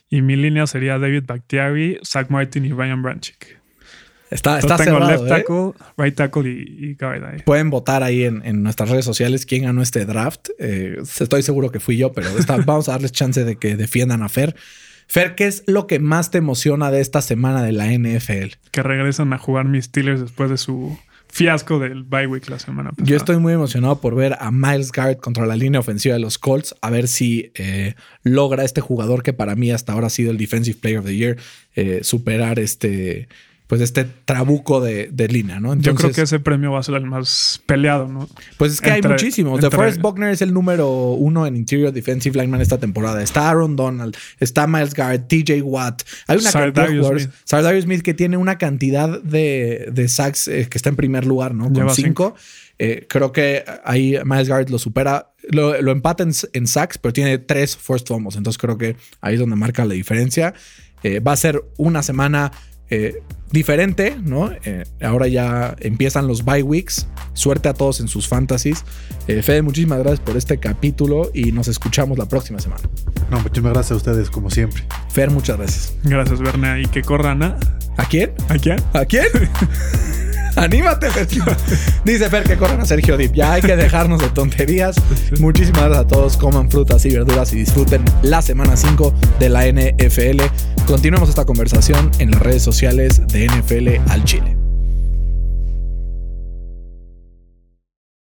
[0.10, 3.58] Y mi línea sería David Bakhtiari, Zach Martin y Ryan Branchick.
[4.30, 5.30] Está, está tengo cerrado, left ¿eh?
[5.30, 7.42] tackle, right tackle y, y guard ahí.
[7.46, 10.50] Pueden votar ahí en, en, nuestras redes sociales quién ganó este draft.
[10.60, 14.24] Eh, estoy seguro que fui yo, pero está, vamos a darles chance de que defiendan
[14.24, 14.56] a Fer.
[15.08, 18.58] Fer, ¿qué es lo que más te emociona de esta semana de la NFL?
[18.72, 20.98] Que regresan a jugar mis Steelers después de su
[21.30, 23.08] fiasco del bye week la semana pasada.
[23.08, 26.38] Yo estoy muy emocionado por ver a Miles Garrett contra la línea ofensiva de los
[26.38, 30.32] Colts, a ver si eh, logra este jugador que para mí hasta ahora ha sido
[30.32, 31.38] el Defensive Player of the Year,
[31.76, 33.28] eh, superar este,
[33.68, 35.74] pues este trabuco de, de línea, ¿no?
[35.74, 38.30] Entonces, Yo creo que ese premio va a ser el más peleado, ¿no?
[38.58, 39.60] Pues es que entre, hay muchísimos.
[39.60, 43.22] The Forrest Buckner es el número uno en Interior Defensive Lineman esta temporada.
[43.22, 46.04] Está Aaron Donald, está Miles Garrett, TJ Watt.
[46.28, 47.30] Hay una cantidad de jugadores.
[47.44, 51.54] Sardario Smith que tiene una cantidad de, de sacks eh, que está en primer lugar,
[51.54, 51.66] ¿no?
[51.66, 52.36] Con Lleva cinco.
[52.80, 57.12] Eh, creo que ahí Miles Garrett lo supera, lo, lo empata en, en, sacks, pero
[57.12, 58.36] tiene tres first fumbles.
[58.36, 60.54] Entonces creo que ahí es donde marca la diferencia.
[61.04, 62.52] Eh, va a ser una semana
[62.90, 63.22] eh,
[63.52, 64.52] diferente, ¿no?
[64.64, 67.08] Eh, ahora ya empiezan los bye weeks.
[67.34, 68.84] Suerte a todos en sus fantasies.
[69.28, 72.84] Eh, Fede, muchísimas gracias por este capítulo y nos escuchamos la próxima semana.
[73.30, 74.84] No, muchísimas gracias a ustedes, como siempre.
[75.10, 75.96] Fer, muchas gracias.
[76.04, 76.80] Gracias, Berna.
[76.80, 77.77] Y que corran a.
[77.98, 78.34] ¿A quién?
[78.50, 78.80] ¿A quién?
[78.94, 79.26] ¿A quién?
[80.56, 81.08] Anímate.
[82.04, 83.34] Dice Fer que corran a Sergio Dip.
[83.34, 84.96] Ya hay que dejarnos de tonterías.
[85.40, 86.38] Muchísimas gracias a todos.
[86.38, 90.42] Coman frutas y verduras y disfruten la semana 5 de la NFL.
[90.88, 94.67] Continuemos esta conversación en las redes sociales de NFL al Chile.